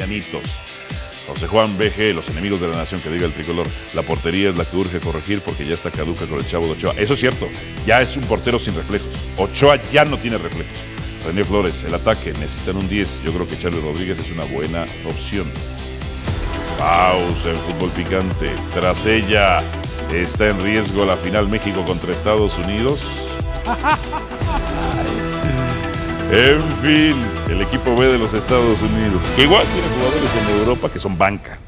[1.26, 3.66] José Juan BG, los enemigos de la nación que diga el tricolor.
[3.92, 6.72] La portería es la que urge corregir porque ya está caduca con el chavo de
[6.72, 6.94] Ochoa.
[6.96, 7.46] Eso es cierto.
[7.86, 9.14] Ya es un portero sin reflejos.
[9.36, 10.72] Ochoa ya no tiene reflejos.
[11.26, 12.32] René Flores, el ataque.
[12.32, 13.22] Necesitan un 10.
[13.22, 15.46] Yo creo que Charlie Rodríguez es una buena opción.
[16.78, 18.50] Pausa en fútbol picante.
[18.72, 19.62] Tras ella
[20.22, 23.00] está en riesgo la final México contra Estados Unidos.
[26.30, 27.14] En fin,
[27.48, 31.16] el equipo B de los Estados Unidos, que igual tiene jugadores en Europa que son
[31.16, 31.58] banca.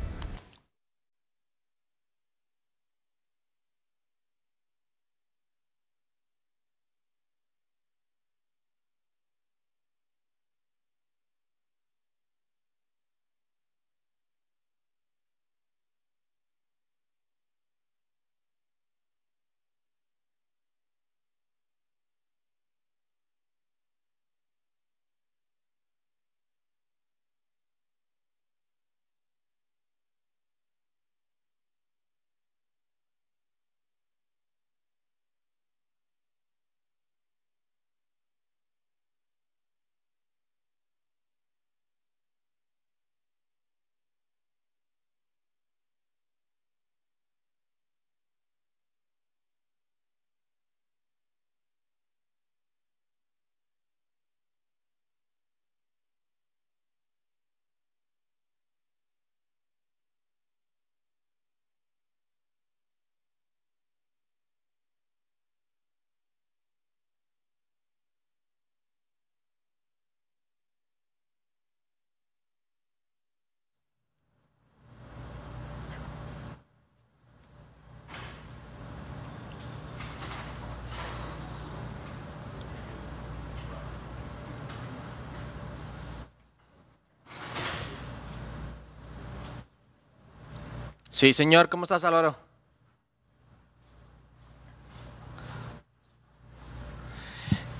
[91.16, 92.36] Sí, señor, ¿cómo estás, Álvaro?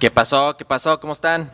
[0.01, 0.57] ¿Qué pasó?
[0.57, 0.99] ¿Qué pasó?
[0.99, 1.51] ¿Cómo están?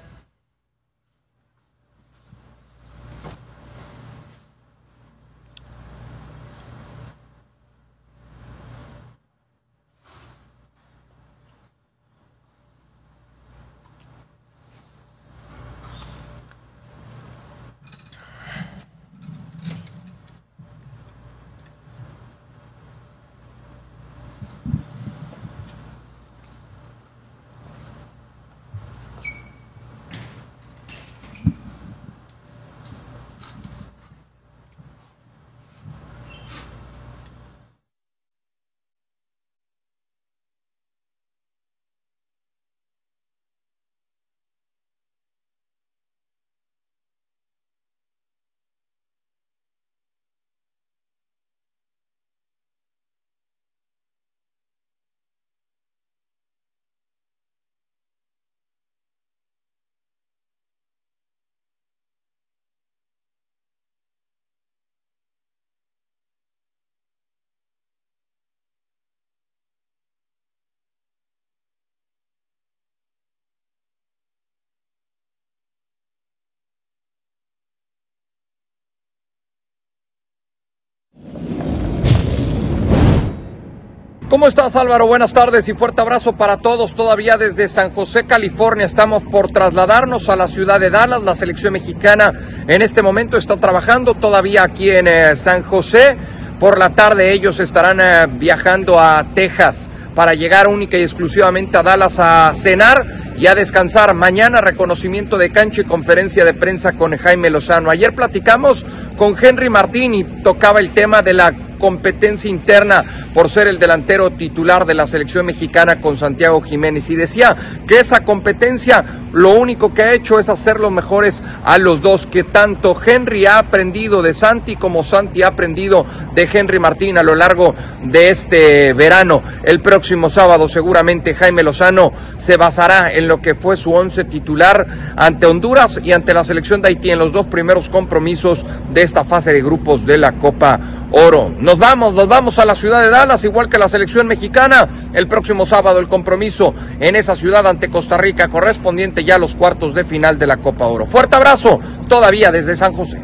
[84.33, 85.07] ¿Cómo estás Álvaro?
[85.07, 86.95] Buenas tardes y fuerte abrazo para todos.
[86.95, 91.23] Todavía desde San José, California, estamos por trasladarnos a la ciudad de Dallas.
[91.23, 92.33] La selección mexicana
[92.67, 96.17] en este momento está trabajando todavía aquí en eh, San José.
[96.59, 101.83] Por la tarde ellos estarán eh, viajando a Texas para llegar única y exclusivamente a
[101.83, 103.05] Dallas a cenar
[103.37, 104.15] y a descansar.
[104.15, 107.91] Mañana reconocimiento de cancha y conferencia de prensa con Jaime Lozano.
[107.91, 108.87] Ayer platicamos
[109.19, 111.53] con Henry Martín y tocaba el tema de la
[111.83, 113.05] competencia interna
[113.35, 117.57] por ser el delantero titular de la selección mexicana con Santiago Jiménez y decía
[117.89, 122.27] que esa competencia lo único que ha hecho es hacer los mejores a los dos,
[122.27, 127.23] que tanto Henry ha aprendido de Santi como Santi ha aprendido de Henry Martín a
[127.23, 127.75] lo largo
[128.05, 129.43] de este verano.
[129.65, 134.87] El próximo sábado seguramente Jaime Lozano se basará en lo que fue su once titular
[135.17, 139.25] ante Honduras y ante la selección de Haití en los dos primeros compromisos de esta
[139.25, 141.55] fase de grupos de la Copa Oro.
[141.59, 144.89] Nos vamos, nos vamos a la ciudad de Dallas, igual que la selección mexicana.
[145.13, 149.55] El próximo sábado el compromiso en esa ciudad ante Costa Rica, correspondiente ya a los
[149.55, 151.07] cuartos de final de la Copa Oro.
[151.07, 153.21] Fuerte abrazo, todavía desde San José.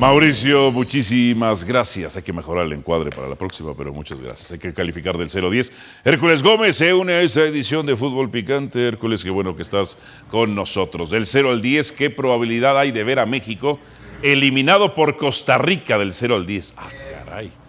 [0.00, 2.16] Mauricio, muchísimas gracias.
[2.16, 4.50] Hay que mejorar el encuadre para la próxima, pero muchas gracias.
[4.50, 5.72] Hay que calificar del 0 a 10.
[6.06, 8.88] Hércules Gómez se une a esa edición de Fútbol Picante.
[8.88, 9.98] Hércules, qué bueno que estás
[10.30, 11.10] con nosotros.
[11.10, 13.78] Del 0 al 10, ¿qué probabilidad hay de ver a México
[14.22, 16.74] eliminado por Costa Rica del 0 al 10?
[16.76, 16.90] Ah,
[17.24, 17.59] caray.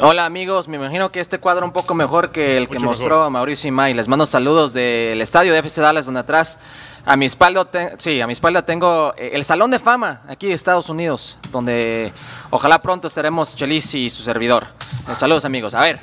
[0.00, 3.30] Hola amigos, me imagino que este cuadro un poco mejor que el que mostró mejor.
[3.30, 3.94] Mauricio Imay.
[3.94, 6.60] Les mando saludos del estadio de FC Dallas, donde atrás
[7.04, 10.46] a mi espalda, te- sí, a mi espalda tengo eh, el Salón de Fama aquí
[10.46, 12.12] de Estados Unidos, donde
[12.50, 14.68] ojalá pronto estaremos Chelis y su servidor.
[15.10, 15.74] Eh, saludos amigos.
[15.74, 15.98] A ver,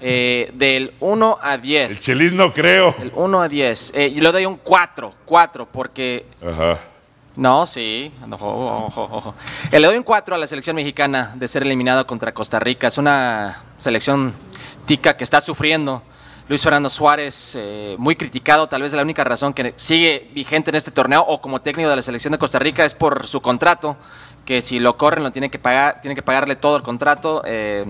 [0.00, 1.90] eh, del 1 a 10.
[1.90, 2.94] El Chelis no creo.
[2.96, 3.92] Del 1 a 10.
[3.96, 6.78] Eh, yo le doy un 4, 4, porque Ajá.
[7.36, 8.10] No, sí.
[9.70, 12.88] Eh, le doy un 4 a la selección mexicana de ser eliminado contra Costa Rica.
[12.88, 14.34] Es una selección
[14.86, 16.02] tica que está sufriendo.
[16.48, 20.76] Luis Fernando Suárez, eh, muy criticado, tal vez la única razón que sigue vigente en
[20.76, 23.96] este torneo o como técnico de la selección de Costa Rica es por su contrato,
[24.44, 27.42] que si lo corren lo tiene que pagar, tiene que pagarle todo el contrato.
[27.44, 27.84] Eh,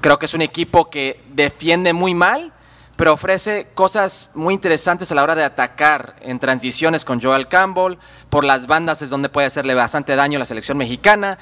[0.00, 2.52] creo que es un equipo que defiende muy mal,
[2.96, 7.96] pero ofrece cosas muy interesantes a la hora de atacar en transiciones con Joel Campbell.
[8.30, 11.38] Por las bandas es donde puede hacerle bastante daño a la selección mexicana.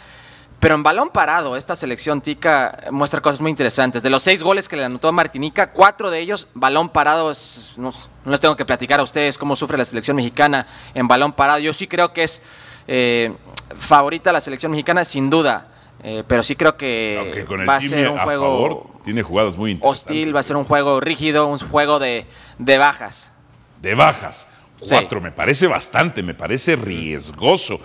[0.61, 4.05] Pero en balón parado, esta selección tica muestra cosas muy interesantes.
[4.05, 7.73] De los seis goles que le anotó a Martinica, cuatro de ellos, balón parado, es-
[7.77, 7.93] no,
[8.25, 11.59] les tengo que platicar a ustedes cómo sufre la selección mexicana en balón parado.
[11.59, 12.43] Yo sí creo que es
[12.87, 13.35] eh,
[13.77, 15.67] favorita la selección mexicana, sin duda.
[16.05, 18.87] Eh, pero sí creo que Aunque con el va a ser un a juego favor,
[19.05, 22.27] tiene jugadas muy hostil, va a ser un juego rígido, un juego de,
[22.59, 23.33] de bajas.
[23.81, 24.49] de bajas.
[24.83, 24.89] Sí.
[24.91, 27.79] Cuatro, me parece bastante, me parece riesgoso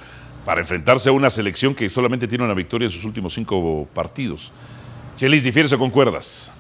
[0.45, 4.51] para enfrentarse a una selección que solamente tiene una victoria en sus últimos cinco partidos.
[5.15, 6.51] Chelis, ¿difieres o concuerdas?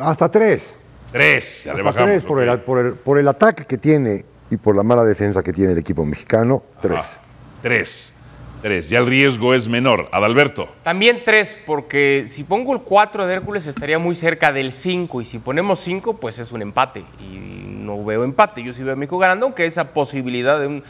[0.00, 0.74] Hasta tres.
[1.10, 2.10] Tres, ya le Hasta bajamos.
[2.10, 2.48] tres por, ok.
[2.48, 5.72] el, por, el, por el ataque que tiene y por la mala defensa que tiene
[5.72, 7.20] el equipo mexicano, tres.
[7.60, 8.14] Tres,
[8.62, 8.88] tres.
[8.88, 10.08] Ya el riesgo es menor.
[10.12, 10.68] Adalberto.
[10.82, 15.24] También tres, porque si pongo el 4 de Hércules estaría muy cerca del 5 y
[15.24, 17.36] si ponemos 5 pues es un empate y
[17.82, 18.62] no veo empate.
[18.62, 20.84] Yo sí veo a México ganando, aunque esa posibilidad de un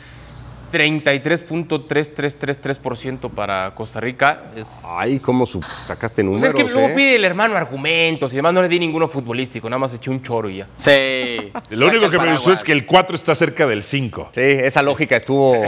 [0.73, 4.45] 33.3333% para Costa Rica.
[4.57, 4.69] Es...
[4.89, 6.55] Ay, ¿cómo su- sacaste Pues números?
[6.59, 6.93] es que luego eh?
[6.95, 10.23] pide el hermano argumentos y además no le di ninguno futbolístico, nada más eché un
[10.23, 10.67] choro y ya.
[10.77, 11.51] Sí.
[11.71, 14.31] Lo único que me gustó es que el 4 está cerca del 5.
[14.35, 15.57] Sí, esa lógica estuvo...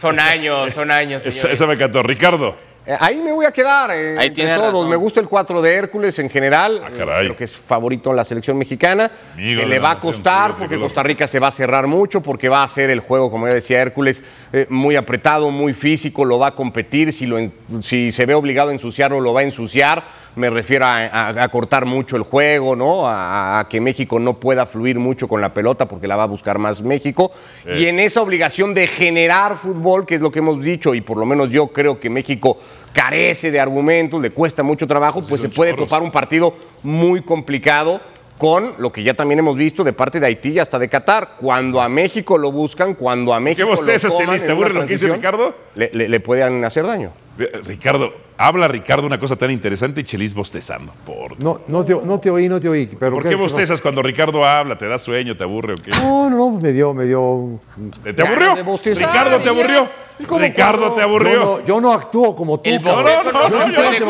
[0.00, 1.26] Son años, son años.
[1.26, 1.58] Esa, señores.
[1.58, 2.02] esa me encantó.
[2.02, 2.56] Ricardo.
[2.90, 3.90] Eh, Ahí me voy a quedar.
[3.92, 4.72] eh, Ahí entre tiene todos.
[4.72, 4.90] razón.
[4.90, 6.82] Me gusta el 4 de Hércules en general.
[6.92, 7.24] Eh, caray.
[7.26, 9.10] Creo que es favorito en la selección mexicana.
[9.34, 12.48] Amigo que le va a costar porque Costa Rica se va a cerrar mucho, porque
[12.48, 14.22] va a ser el juego, como ya decía Hércules,
[14.52, 17.12] eh, muy apretado, muy físico, lo va a competir.
[17.12, 17.38] Si, lo
[17.80, 20.02] si se ve obligado a ensuciarlo, lo va a ensuciar.
[20.36, 23.06] Me refiero a, a- a cortar mucho el juego, ¿no?
[23.08, 26.26] A, a que México no pueda fluir mucho con la pelota porque la va a
[26.26, 27.30] buscar más México.
[27.76, 31.18] Y en esa obligación de generar fútbol, que es lo que hemos dicho, y por
[31.18, 32.56] lo menos yo creo que México
[32.92, 38.00] carece de argumentos, le cuesta mucho trabajo, pues se puede topar un partido muy complicado
[38.40, 41.36] con lo que ya también hemos visto de parte de Haití y hasta de Qatar.
[41.38, 44.42] Cuando a México lo buscan, cuando a México lo bostezas, toman Chelis?
[44.46, 45.54] ¿Te en una lo que dice Ricardo?
[45.74, 47.12] Le, le- le pueden hacer daño.
[47.38, 50.90] Eh, Ricardo, habla Ricardo una cosa tan interesante y Chelis bostezando.
[51.04, 52.86] Por, No, no, te, no te oí, no te oí.
[52.98, 54.76] Pero ¿Por qué bostezas cuando Ricardo habla?
[54.78, 55.36] ¿Te da sueño?
[55.36, 55.90] ¿Te aburre o qué?
[55.90, 57.60] No, no, no, me dio, me dio.
[58.02, 58.54] ¿Te, te aburrió?
[58.84, 59.88] ¿Ricardo te aburrió?
[60.18, 61.32] Es como ¿Ricardo cuando- te aburrió?
[61.32, 62.68] Yo no, yo no actúo como tú.
[62.70, 64.06] El no, yo no, sí yo no Y tú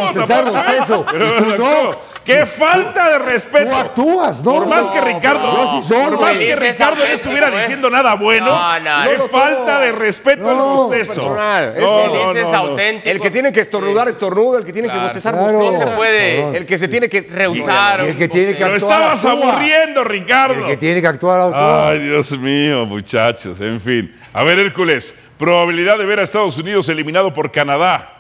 [1.19, 2.10] no, no.
[2.25, 3.71] ¡Qué falta de respeto!
[3.71, 4.53] Tú actúas, ¿no?
[4.53, 8.81] Por más no, que Ricardo, por más que Ricardo no estuviera diciendo nada bueno, No,
[8.81, 9.29] no, qué no.
[9.29, 11.15] falta de respeto al No, bostezo.
[11.15, 11.75] personal.
[11.77, 12.57] Es No, no, es no, no.
[12.59, 13.09] auténtico.
[13.11, 14.59] El que tiene que estornudar, estornuda.
[14.59, 15.35] El que tiene que bostezar.
[15.35, 16.57] No se puede.
[16.57, 18.03] El que se tiene que rehusar.
[18.05, 18.77] Y el que tiene que Lo actuar.
[19.03, 19.53] estabas actúa.
[19.55, 20.55] aburriendo, Ricardo.
[20.61, 21.89] El que tiene que actuar, actúa.
[21.89, 23.61] Ay, Dios mío, muchachos.
[23.61, 24.15] En fin.
[24.33, 28.17] A ver, Hércules, probabilidad de ver a Estados Unidos eliminado por Canadá.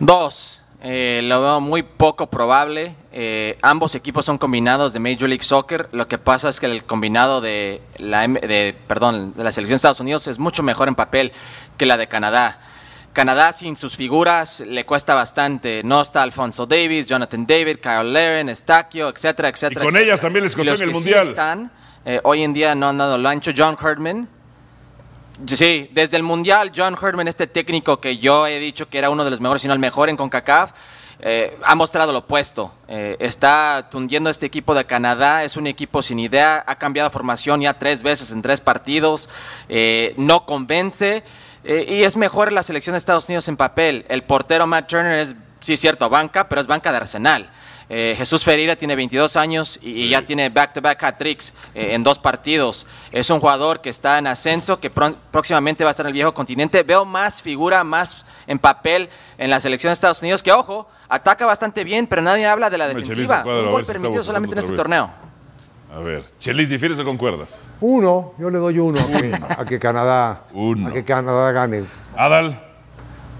[0.00, 2.94] Dos, eh, lo veo muy poco probable.
[3.12, 5.88] Eh, ambos equipos son combinados de Major League Soccer.
[5.92, 9.76] Lo que pasa es que el combinado de la, de, perdón, de la selección de
[9.76, 11.32] Estados Unidos es mucho mejor en papel
[11.76, 12.60] que la de Canadá.
[13.12, 15.82] Canadá sin sus figuras le cuesta bastante.
[15.82, 19.82] No está Alfonso Davis, Jonathan David, Kyle Laren, Estaquio, etcétera, etcétera.
[19.82, 20.04] Y con etcétera.
[20.04, 21.28] ellas también les costó en el sí Mundial.
[21.28, 21.72] están,
[22.04, 23.50] eh, hoy en día no han dado el ancho.
[23.56, 24.28] John Herdman,
[25.46, 29.24] Sí, desde el Mundial, John Herdman, este técnico que yo he dicho que era uno
[29.24, 30.72] de los mejores, si no el mejor en CONCACAF,
[31.20, 32.72] eh, ha mostrado lo opuesto.
[32.88, 37.60] Eh, está tundiendo este equipo de Canadá, es un equipo sin idea, ha cambiado formación
[37.60, 39.28] ya tres veces en tres partidos,
[39.68, 41.22] eh, no convence
[41.64, 44.06] y es mejor la selección de Estados Unidos en papel.
[44.08, 47.50] El portero Matt Turner es, sí cierto, banca, pero es banca de Arsenal.
[47.90, 52.18] Eh, Jesús Ferreira tiene 22 años y, y ya tiene back-to-back hat-tricks eh, en dos
[52.18, 52.86] partidos.
[53.12, 56.34] Es un jugador que está en ascenso, que próximamente va a estar en el viejo
[56.34, 56.82] continente.
[56.82, 59.08] Veo más figura, más en papel
[59.38, 62.78] en la selección de Estados Unidos, que ojo, ataca bastante bien, pero nadie habla de
[62.78, 63.42] la defensiva.
[63.42, 65.10] cuadro, Un gol si permitido solamente en este torneo.
[65.90, 67.64] A ver, Chelis, ¿difieres o concuerdas?
[67.80, 69.32] Uno, yo le doy uno a que,
[69.62, 70.88] a que Canadá, Uno.
[70.88, 71.84] a que Canadá gane.
[72.14, 72.67] Adal.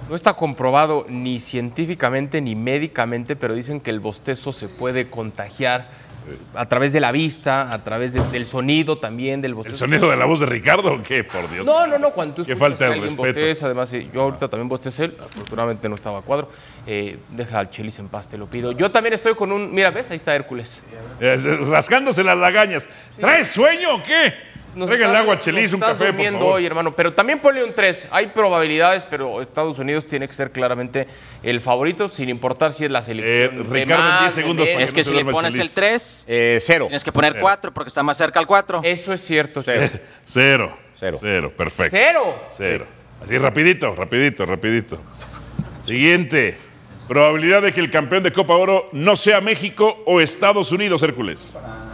[0.08, 5.86] No está comprobado ni científicamente ni médicamente, pero dicen que el bostezo se puede contagiar
[6.30, 9.76] eh, a través de la vista, a través de- del sonido también del ¿El bostezo.
[9.76, 11.24] sonido de la voz de Ricardo o qué?
[11.24, 11.66] Por Dios.
[11.66, 13.38] No, no, no, cuando tú Qué escuchas falta que de alguien respeto.
[13.40, 16.50] bosteza, además eh, yo ahorita también bostecé, afortunadamente no estaba a cuadro,
[16.86, 18.72] eh, deja al Chelis en paz, te lo pido.
[18.72, 20.10] Yo también estoy con un, mira, ¿ves?
[20.10, 20.82] Ahí está Hércules.
[21.20, 21.36] Eh,
[21.70, 22.88] rascándose las lagañas.
[23.20, 24.47] ¿Traes sueño o qué?
[24.74, 26.54] Nos Traigan el agua nos un café, por favor.
[26.54, 26.94] hoy, hermano.
[26.94, 28.08] Pero también ponle un 3.
[28.10, 31.08] Hay probabilidades, pero Estados Unidos tiene que ser claramente
[31.42, 33.34] el favorito, sin importar si es la selección.
[33.34, 34.74] Eh, de Ricardo, en más, 10 de segundos menos.
[34.74, 35.68] para Es no que se si le pones Chelis.
[35.68, 36.86] el 3, Eh, cero.
[36.86, 38.80] tienes que poner 4 porque está más cerca al 4.
[38.84, 39.62] Eso es cierto.
[39.62, 39.90] Cero.
[40.24, 40.78] Cero.
[40.94, 41.18] Cero.
[41.20, 41.96] Cero, perfecto.
[41.96, 42.42] ¿Cero?
[42.52, 42.86] Cero.
[43.24, 45.00] Así rapidito, rapidito, rapidito.
[45.82, 46.56] Siguiente.
[47.08, 51.58] Probabilidad de que el campeón de Copa Oro no sea México o Estados Unidos, Hércules.
[51.60, 51.87] Para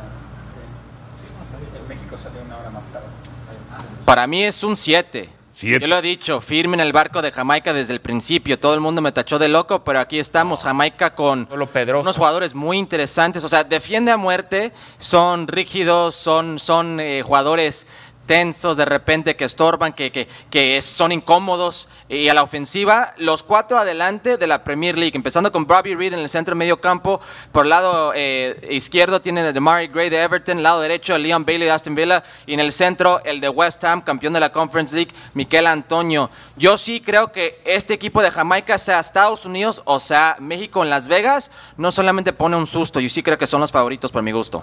[4.26, 5.30] mí es un 7.
[5.48, 5.82] Siete.
[5.82, 8.58] Yo lo he dicho, firme en el barco de Jamaica desde el principio.
[8.58, 12.76] Todo el mundo me tachó de loco, pero aquí estamos, Jamaica con unos jugadores muy
[12.76, 13.44] interesantes.
[13.44, 17.86] O sea, defiende a muerte, son rígidos, son, son eh, jugadores
[18.26, 21.88] tensos de repente que estorban, que, que, que son incómodos.
[22.08, 26.14] Y a la ofensiva, los cuatro adelante de la Premier League, empezando con Bobby Reed
[26.14, 27.20] en el centro medio campo.
[27.52, 31.66] Por el lado eh, izquierdo tienen a DeMari Gray de Everton, lado derecho Leon Bailey
[31.66, 34.94] de Aston Villa y en el centro el de West Ham, campeón de la Conference
[34.94, 36.30] League, Miquel Antonio.
[36.56, 40.90] Yo sí creo que este equipo de Jamaica, sea Estados Unidos o sea México en
[40.90, 44.22] Las Vegas, no solamente pone un susto, yo sí creo que son los favoritos por
[44.22, 44.62] mi gusto.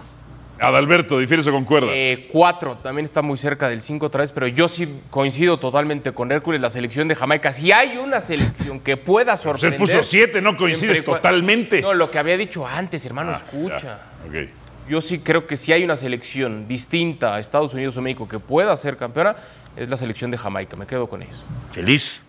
[0.61, 1.91] Adalberto, ¿difieres o concuerdas?
[1.95, 6.11] Eh, cuatro, también está muy cerca del 5 otra vez, pero yo sí coincido totalmente
[6.11, 7.51] con Hércules, la selección de Jamaica.
[7.51, 9.79] Si hay una selección que pueda sorprender.
[9.79, 11.81] puso siete, no coincides totalmente.
[11.81, 13.79] No, lo que había dicho antes, hermano, Ah, escucha.
[13.79, 14.49] ya, ok.
[14.87, 18.37] yo sí creo que si hay una selección distinta a Estados Unidos o México que
[18.39, 19.35] pueda ser campeona,
[19.75, 20.75] es la selección de Jamaica.
[20.77, 21.41] Me quedo con ellos.
[21.71, 22.19] Feliz.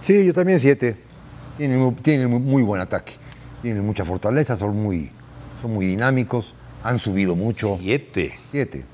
[0.00, 0.96] Sí, yo también siete.
[1.58, 3.12] Tienen, tienen mu- muy buen ataque.
[3.60, 5.10] Tienen mucha fortaleza, son muy,
[5.62, 6.54] son muy dinámicos,
[6.84, 7.76] han subido mucho.
[7.80, 8.38] Siete.
[8.52, 8.84] Siete.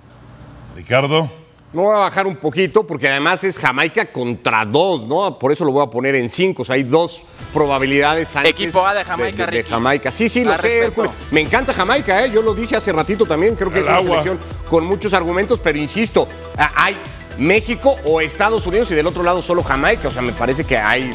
[0.75, 1.31] Ricardo.
[1.73, 5.39] No voy a bajar un poquito porque además es Jamaica contra dos, ¿no?
[5.39, 6.63] Por eso lo voy a poner en cinco.
[6.63, 7.23] O sea, hay dos
[7.53, 9.71] probabilidades antes Equipo A de Jamaica, de, de Ricky.
[9.71, 10.11] Jamaica.
[10.11, 10.81] Sí, sí, lo Más sé.
[10.81, 11.13] Hércules.
[11.31, 12.31] Me encanta Jamaica, ¿eh?
[12.33, 13.55] Yo lo dije hace ratito también.
[13.55, 14.23] Creo que El es una agua.
[14.23, 14.39] selección
[14.69, 16.27] con muchos argumentos, pero insisto,
[16.59, 16.97] ah, hay
[17.39, 20.09] México o Estados Unidos y del otro lado solo Jamaica.
[20.09, 21.13] O sea, me parece que hay.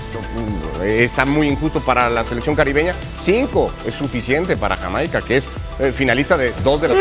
[0.86, 2.94] Está muy injusto para la selección caribeña.
[3.20, 6.98] Cinco es suficiente para Jamaica, que es eh, finalista de dos de las.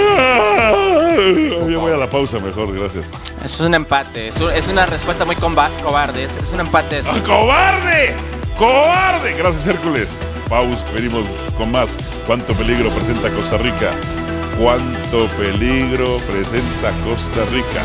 [1.70, 3.04] Yo voy a la pausa mejor, gracias.
[3.44, 7.00] Es un empate, es, un- es una respuesta muy cobarde, es, un empate.
[7.06, 8.14] ¡Ah, ¡Cobarde!
[8.58, 9.34] ¡Cobarde!
[9.34, 10.08] Gracias, Hércules.
[10.48, 11.24] Pausa, venimos
[11.58, 11.96] con más.
[12.26, 13.90] ¿Cuánto peligro presenta Costa Rica?
[14.60, 17.82] ¿Cuánto peligro presenta Costa Rica?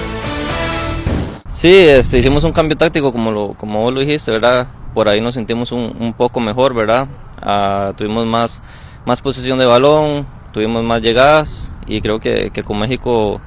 [1.48, 4.68] Sí, este, hicimos un cambio táctico como, lo, como vos lo dijiste, ¿verdad?
[4.94, 7.08] Por ahí nos sentimos un, poco mejor, ¿verdad?
[7.42, 8.62] Ah, tuvimos más,
[9.06, 13.40] más de balón, tuvimos más llegadas y creo que, que con México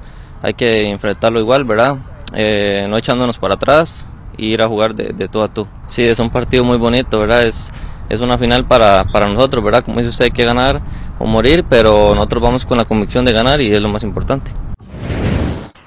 [0.42, 1.96] hay que enfrentarlo igual, ¿verdad?
[2.34, 5.66] Eh, no echándonos para atrás y ir a jugar de, de tú a tú.
[5.84, 7.44] Sí, es un partido muy bonito, ¿verdad?
[7.44, 7.70] Es,
[8.08, 9.84] es una final para, para nosotros, ¿verdad?
[9.84, 10.80] Como dice usted, hay que ganar
[11.18, 14.50] o morir, pero nosotros vamos con la convicción de ganar y es lo más importante.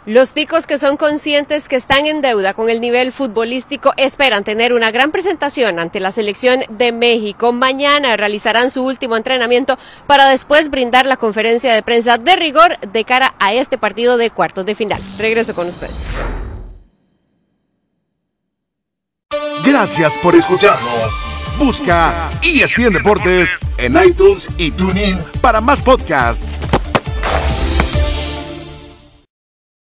[0.06, 4.72] Los ticos que son conscientes que están en deuda con el nivel futbolístico esperan tener
[4.74, 7.52] una gran presentación ante la selección de México.
[7.52, 13.04] Mañana realizarán su último entrenamiento para después brindar la conferencia de prensa de rigor de
[13.04, 15.02] cara a este partido de cuartos de final.
[15.18, 16.20] Regreso con ustedes.
[19.66, 21.10] Gracias por escucharnos.
[21.58, 23.50] Busca ESPN Deportes
[23.80, 26.60] en iTunes y TuneIn para más podcasts.